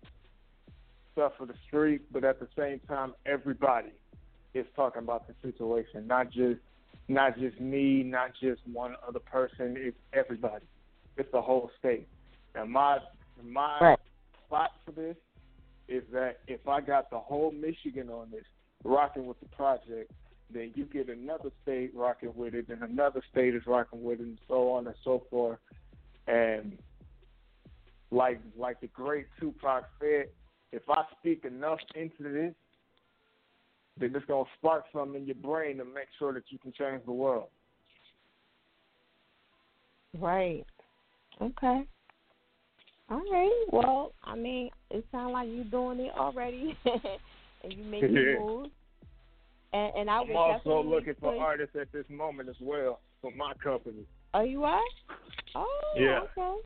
stuff 1.16 1.32
for 1.38 1.46
the 1.46 1.54
street, 1.66 2.02
but 2.12 2.24
at 2.24 2.40
the 2.40 2.48
same 2.58 2.80
time, 2.88 3.14
everybody 3.26 3.94
is 4.54 4.66
talking 4.76 5.02
about 5.02 5.28
the 5.28 5.34
situation, 5.42 6.06
not 6.06 6.32
just 6.32 6.60
not 7.08 7.38
just 7.38 7.60
me, 7.60 8.04
not 8.04 8.32
just 8.42 8.62
one 8.72 8.96
other 9.08 9.20
person. 9.20 9.76
It's 9.78 9.98
everybody. 10.14 10.66
It's 11.18 11.32
the 11.32 11.42
whole 11.42 11.72
state. 11.80 12.08
And 12.54 12.72
my 12.72 13.00
my 13.44 13.80
Right. 13.80 14.00
plot 14.50 14.72
for 14.86 14.92
this 14.92 15.18
is 15.88 16.04
that 16.12 16.40
if 16.48 16.68
I 16.68 16.82
got 16.82 17.10
the 17.10 17.20
whole 17.20 17.52
Michigan 17.52 18.10
on 18.10 18.32
this, 18.32 18.46
rocking 18.84 19.28
with 19.28 19.40
the 19.40 19.50
project, 19.50 20.12
then 20.50 20.72
you 20.76 20.86
get 20.86 21.10
another 21.10 21.52
state 21.62 21.94
rocking 21.94 22.34
with 22.36 22.56
it, 22.56 22.70
and 22.70 22.82
another 22.82 23.22
state 23.32 23.56
is 23.56 23.66
rocking 23.68 24.04
with 24.04 24.20
it, 24.20 24.24
and 24.24 24.40
so 24.48 24.72
on 24.72 24.88
and 24.88 24.96
so 25.04 25.24
forth. 25.30 25.60
And 26.28 26.78
like 28.12 28.40
like 28.58 28.80
the 28.82 28.88
great 28.88 29.28
Tupac 29.40 29.86
said, 30.00 30.30
if 30.76 30.90
I 30.90 31.04
speak 31.20 31.46
enough 31.46 31.80
into 31.96 32.24
this, 32.24 32.54
then 33.98 34.14
it's 34.14 34.26
gonna 34.26 34.44
spark 34.58 34.84
something 34.92 35.22
in 35.22 35.26
your 35.26 35.36
brain 35.36 35.78
to 35.78 35.86
make 35.86 36.08
sure 36.20 36.34
that 36.34 36.44
you 36.50 36.60
can 36.60 36.74
change 36.74 37.04
the 37.06 37.14
world. 37.14 37.48
Right. 40.20 40.66
Okay. 41.42 41.84
All 43.10 43.22
right. 43.32 43.66
Well, 43.72 44.14
I 44.24 44.36
mean, 44.36 44.70
it 44.92 45.06
sounds 45.12 45.32
like 45.32 45.48
you're 45.50 45.64
doing 45.66 46.00
it 46.02 46.12
already, 46.18 46.78
and 46.86 47.74
you 47.78 47.84
making 47.86 48.14
Yeah. 48.14 48.40
moves. 48.40 48.72
And 49.72 49.96
and 49.96 50.10
I 50.10 50.22
I'm 50.22 50.36
also 50.36 50.84
looking 50.84 51.16
for 51.20 51.36
artists 51.40 51.76
at 51.80 51.92
this 51.94 52.06
moment 52.10 52.50
as 52.50 52.60
well 52.60 53.00
for 53.22 53.32
my 53.32 53.54
company. 53.64 54.06
Oh, 54.34 54.42
you 54.42 54.66
are? 54.66 54.82
Oh, 55.56 55.94
Yeah. 55.98 56.20
okay. 56.24 56.58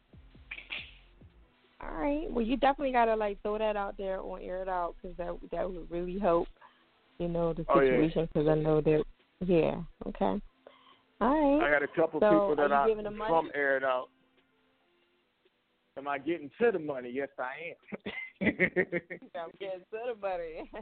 All 1.82 1.91
right. 1.91 2.30
Well, 2.30 2.45
you 2.45 2.57
definitely 2.57 2.91
gotta 2.91 3.15
like 3.15 3.41
throw 3.41 3.57
that 3.57 3.75
out 3.77 3.95
there 3.97 4.19
on 4.19 4.41
air 4.41 4.61
it 4.61 4.69
out 4.69 4.95
because 5.01 5.15
that 5.17 5.36
that 5.51 5.69
would 5.69 5.89
really 5.89 6.19
help. 6.19 6.47
You 7.19 7.27
know 7.27 7.53
the 7.53 7.65
Oh, 7.69 7.80
yeah. 7.80 7.91
situation 7.91 8.27
because 8.34 8.47
I 8.47 8.55
know 8.55 8.82
that. 8.82 9.03
Yeah. 9.45 9.82
Okay. 10.07 10.41
All 11.21 11.59
right. 11.59 11.67
I 11.67 11.71
got 11.71 11.84
a 11.84 11.88
couple 11.88 12.19
So, 12.19 12.30
people 12.30 12.55
that 12.57 12.71
I 12.71 12.88
giving 12.88 13.03
them 13.05 13.17
money? 13.17 13.30
from 13.30 13.51
aired 13.55 13.84
out. 13.84 14.09
Am 15.97 16.07
I 16.07 16.17
getting 16.17 16.49
to 16.61 16.71
the 16.71 16.80
money? 16.80 17.11
Yes, 17.13 17.27
I 17.38 17.71
am. 17.71 17.75
I'm 19.36 19.51
getting 19.59 19.82
to 19.91 19.99
the 20.13 20.15
money. 20.21 20.71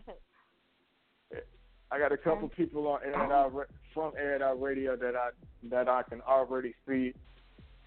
I 1.91 1.97
got 1.97 2.11
a 2.11 2.17
couple 2.17 2.47
Okay. 2.47 2.63
people 2.63 2.87
on 2.87 2.99
Air 3.03 3.23
It 3.25 3.31
Out 3.31 3.53
from 3.93 4.13
Air 4.17 4.35
It 4.35 4.41
Out 4.41 4.61
Radio 4.61 4.95
that 4.95 5.15
I 5.15 5.29
that 5.69 5.87
I 5.87 6.03
can 6.03 6.21
already 6.21 6.75
see 6.87 7.13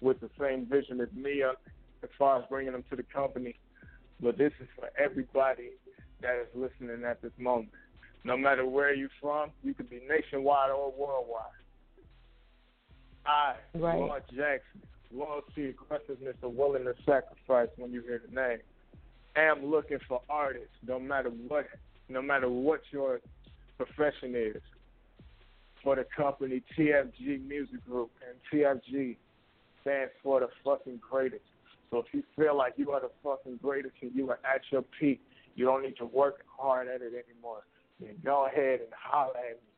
with 0.01 0.19
the 0.19 0.29
same 0.39 0.65
vision 0.65 0.99
as 0.99 1.07
me 1.13 1.43
uh, 1.43 1.53
as 2.03 2.09
far 2.17 2.39
as 2.39 2.45
bringing 2.49 2.73
them 2.73 2.83
to 2.89 2.95
the 2.95 3.03
company. 3.03 3.55
But 4.19 4.37
this 4.37 4.53
is 4.59 4.67
for 4.75 4.89
everybody 4.97 5.71
that 6.21 6.35
is 6.35 6.47
listening 6.55 7.03
at 7.03 7.21
this 7.21 7.31
moment. 7.37 7.71
No 8.23 8.37
matter 8.37 8.65
where 8.65 8.93
you're 8.93 9.09
from, 9.19 9.49
you 9.63 9.73
could 9.73 9.89
be 9.89 10.01
nationwide 10.07 10.69
or 10.69 10.91
worldwide. 10.91 11.45
I, 13.25 13.55
Right. 13.73 13.99
Law 13.99 14.19
Jackson, 14.33 14.81
loyalty, 15.13 15.69
aggressiveness, 15.69 16.35
and 16.41 16.55
willingness 16.55 16.97
to 16.97 17.03
sacrifice 17.03 17.69
when 17.77 17.91
you 17.91 18.01
hear 18.01 18.21
the 18.27 18.33
name. 18.33 18.59
Am 19.35 19.65
looking 19.65 19.99
for 20.07 20.21
artists, 20.29 20.75
no 20.85 20.99
matter 20.99 21.29
what, 21.29 21.65
no 22.09 22.21
matter 22.21 22.49
what 22.49 22.81
your 22.91 23.21
profession 23.77 24.35
is, 24.35 24.61
for 25.83 25.95
the 25.95 26.05
company 26.15 26.61
TFG 26.77 27.47
Music 27.47 27.83
Group, 27.87 28.11
and 28.27 28.37
TFG 28.51 29.15
stands 29.81 30.11
for 30.21 30.41
the 30.41 30.49
fucking 30.63 30.99
greatest. 31.09 31.43
So 31.91 31.99
if 31.99 32.05
you 32.13 32.23
feel 32.37 32.57
like 32.57 32.73
you 32.77 32.91
are 32.91 33.01
the 33.01 33.11
fucking 33.23 33.59
greatest 33.61 33.95
and 34.01 34.11
you 34.15 34.29
are 34.29 34.39
at 34.45 34.61
your 34.71 34.83
peak, 34.97 35.21
you 35.55 35.65
don't 35.65 35.83
need 35.83 35.97
to 35.97 36.05
work 36.05 36.45
hard 36.57 36.87
at 36.87 37.01
it 37.01 37.11
anymore. 37.27 37.63
Then 37.99 38.15
go 38.23 38.47
ahead 38.47 38.79
and 38.79 38.89
holler 38.97 39.37
at 39.37 39.57
me. 39.57 39.71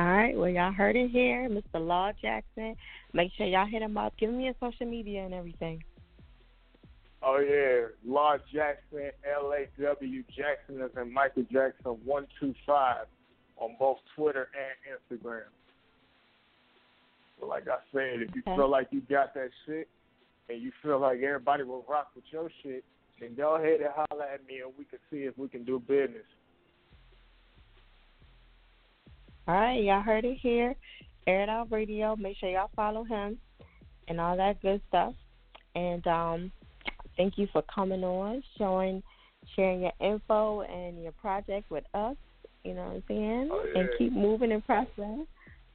All 0.00 0.06
right. 0.06 0.36
Well, 0.36 0.48
y'all 0.48 0.72
heard 0.72 0.96
it 0.96 1.10
here, 1.10 1.48
Mr. 1.48 1.84
Law 1.84 2.12
Jackson. 2.20 2.76
Make 3.12 3.32
sure 3.36 3.46
y'all 3.46 3.66
hit 3.66 3.82
him 3.82 3.96
up. 3.96 4.14
Give 4.18 4.30
him 4.30 4.40
your 4.40 4.54
social 4.60 4.86
media 4.86 5.24
and 5.24 5.34
everything. 5.34 5.82
Oh 7.20 7.38
yeah, 7.38 7.88
Law 8.04 8.36
Jackson, 8.52 9.10
L 9.24 9.52
A 9.52 9.66
W 9.82 10.22
Jackson 10.36 10.80
as 10.82 10.90
in 10.96 11.12
Michael 11.12 11.44
Jackson 11.50 11.98
one 12.04 12.28
two 12.38 12.54
five 12.64 13.06
on 13.56 13.74
both 13.78 13.98
Twitter 14.14 14.48
and 14.54 15.20
Instagram. 15.20 15.42
So 17.40 17.46
like 17.46 17.68
I 17.68 17.78
said, 17.92 18.22
if 18.22 18.34
you 18.34 18.42
Okay. 18.46 18.56
feel 18.56 18.68
like 18.68 18.88
you 18.90 19.00
got 19.02 19.34
that 19.34 19.50
shit 19.66 19.88
and 20.48 20.60
you 20.62 20.72
feel 20.82 20.98
like 20.98 21.20
everybody 21.20 21.62
will 21.62 21.84
rock 21.88 22.10
with 22.14 22.24
your 22.30 22.50
shit, 22.62 22.84
then 23.20 23.34
go 23.34 23.56
ahead 23.56 23.80
and 23.80 23.90
holler 23.90 24.24
at 24.24 24.46
me 24.46 24.60
and 24.60 24.72
we 24.76 24.84
can 24.84 24.98
see 25.10 25.24
if 25.24 25.36
we 25.38 25.48
can 25.48 25.64
do 25.64 25.78
business. 25.78 26.26
All 29.46 29.54
right. 29.54 29.82
Y'all 29.82 30.02
heard 30.02 30.24
it 30.24 30.38
here. 30.40 30.74
Air 31.26 31.42
It 31.42 31.48
Out 31.48 31.70
Radio. 31.70 32.16
Make 32.16 32.36
sure 32.38 32.50
y'all 32.50 32.70
follow 32.76 33.04
him 33.04 33.38
and 34.08 34.20
all 34.20 34.36
that 34.36 34.60
good 34.62 34.80
stuff. 34.88 35.14
And 35.74 36.06
um, 36.06 36.52
thank 37.16 37.38
you 37.38 37.48
for 37.52 37.62
coming 37.62 38.04
on, 38.04 38.42
showing, 38.56 39.02
sharing 39.54 39.82
your 39.82 39.92
info 40.00 40.62
and 40.62 41.02
your 41.02 41.12
project 41.12 41.70
with 41.70 41.84
us. 41.94 42.16
You 42.64 42.74
know 42.74 42.84
what 42.86 42.94
I'm 42.96 43.04
saying? 43.08 43.48
Oh, 43.50 43.66
And 43.74 43.88
keep 43.96 44.12
moving 44.12 44.52
and 44.52 44.64
pressing. 44.64 45.26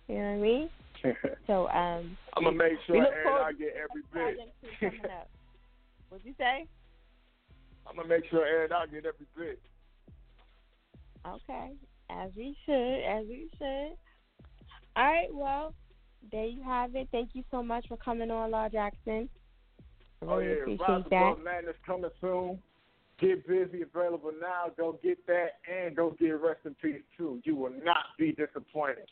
You 0.07 0.15
know 0.15 0.21
what 0.21 0.27
I 0.27 0.37
mean? 0.37 0.69
So 1.47 1.67
um, 1.67 2.17
I'm 2.37 2.45
gonna 2.45 2.55
make 2.55 2.73
sure 2.87 2.95
Aaron 2.95 3.43
I 3.43 3.51
get 3.51 3.73
every 3.75 4.03
bit. 4.13 4.39
What'd 6.09 6.25
you 6.25 6.33
say? 6.37 6.65
I'm 7.85 7.97
gonna 7.97 8.07
make 8.07 8.23
sure 8.29 8.45
Aaron 8.45 8.71
I 8.71 8.85
get 8.85 9.05
every 9.05 9.27
bit. 9.37 9.59
Okay, 11.27 11.71
as 12.09 12.31
we 12.37 12.55
should, 12.65 13.03
as 13.03 13.25
we 13.27 13.49
should. 13.57 13.97
All 14.95 15.05
right, 15.05 15.33
well, 15.33 15.73
there 16.31 16.45
you 16.45 16.63
have 16.63 16.95
it. 16.95 17.07
Thank 17.11 17.31
you 17.33 17.43
so 17.51 17.61
much 17.61 17.85
for 17.87 17.97
coming 17.97 18.31
on, 18.31 18.51
Law 18.51 18.69
Jackson. 18.69 19.27
I 20.21 20.25
Oh 20.25 20.39
yeah, 20.39 20.51
appreciate 20.51 20.87
Rise 20.87 21.03
that. 21.09 21.43
Madness 21.43 21.75
coming 21.85 22.11
soon. 22.21 22.59
Get 23.19 23.45
busy, 23.47 23.81
available 23.81 24.31
now. 24.41 24.71
Go 24.77 24.97
get 25.03 25.25
that, 25.27 25.59
and 25.69 25.95
go 25.95 26.15
get 26.19 26.29
Rest 26.29 26.61
in 26.65 26.75
Peace 26.75 27.01
too. 27.17 27.41
You 27.43 27.55
will 27.55 27.73
not 27.83 28.05
be 28.17 28.31
disappointed. 28.31 29.09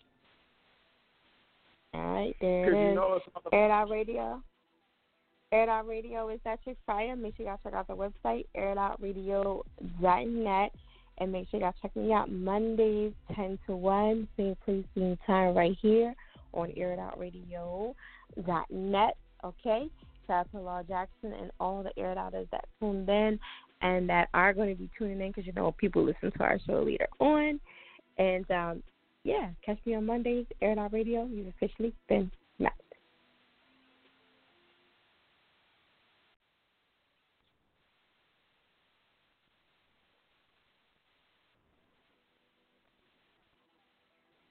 All 1.93 2.13
right, 2.13 2.35
there 2.39 2.73
you 2.73 2.77
it 2.77 2.89
is. 2.91 2.95
know 2.95 3.15
it's 3.15 3.25
on 3.35 3.41
the 3.43 3.53
Air 3.55 3.71
Out 3.71 3.89
Radio. 3.89 4.41
Air 5.51 5.69
Out 5.69 5.87
Radio 5.87 6.29
is 6.29 6.39
that 6.45 6.59
your 6.65 6.75
fire. 6.85 7.15
Make 7.15 7.35
sure 7.35 7.45
y'all 7.45 7.59
check 7.61 7.73
out 7.73 7.87
the 7.87 7.95
website, 7.95 8.45
airitoutradio.net. 8.55 10.71
And 11.17 11.31
make 11.31 11.49
sure 11.49 11.59
y'all 11.59 11.73
check 11.81 11.93
me 11.95 12.13
out 12.13 12.31
Mondays, 12.31 13.11
10 13.35 13.59
to 13.67 13.75
1. 13.75 14.27
Same 14.37 14.55
place, 14.63 14.85
same 14.95 15.17
time 15.27 15.53
right 15.53 15.77
here 15.81 16.15
on 16.53 16.71
airitoutradio.net. 16.71 19.17
Okay? 19.43 19.89
Shout 20.27 20.39
out 20.39 20.51
to 20.51 20.59
Law 20.59 20.83
Jackson 20.83 21.33
and 21.33 21.51
all 21.59 21.83
the 21.83 21.91
Air 22.01 22.17
Outers 22.17 22.47
that 22.51 22.63
tuned 22.79 23.09
in 23.09 23.37
and 23.81 24.07
that 24.09 24.29
are 24.33 24.53
going 24.53 24.69
to 24.69 24.75
be 24.75 24.89
tuning 24.97 25.19
in 25.19 25.27
because 25.27 25.45
you 25.45 25.51
know 25.53 25.73
people 25.73 26.03
listen 26.03 26.31
to 26.31 26.43
our 26.43 26.59
show 26.65 26.83
later 26.83 27.07
on. 27.19 27.59
And 28.17 28.49
um, 28.51 28.83
yeah, 29.23 29.49
catch 29.65 29.77
me 29.85 29.95
on 29.95 30.05
Mondays, 30.05 30.45
Air 30.61 30.75
Radio. 30.91 31.25
You've 31.25 31.47
officially 31.47 31.93
been 32.09 32.31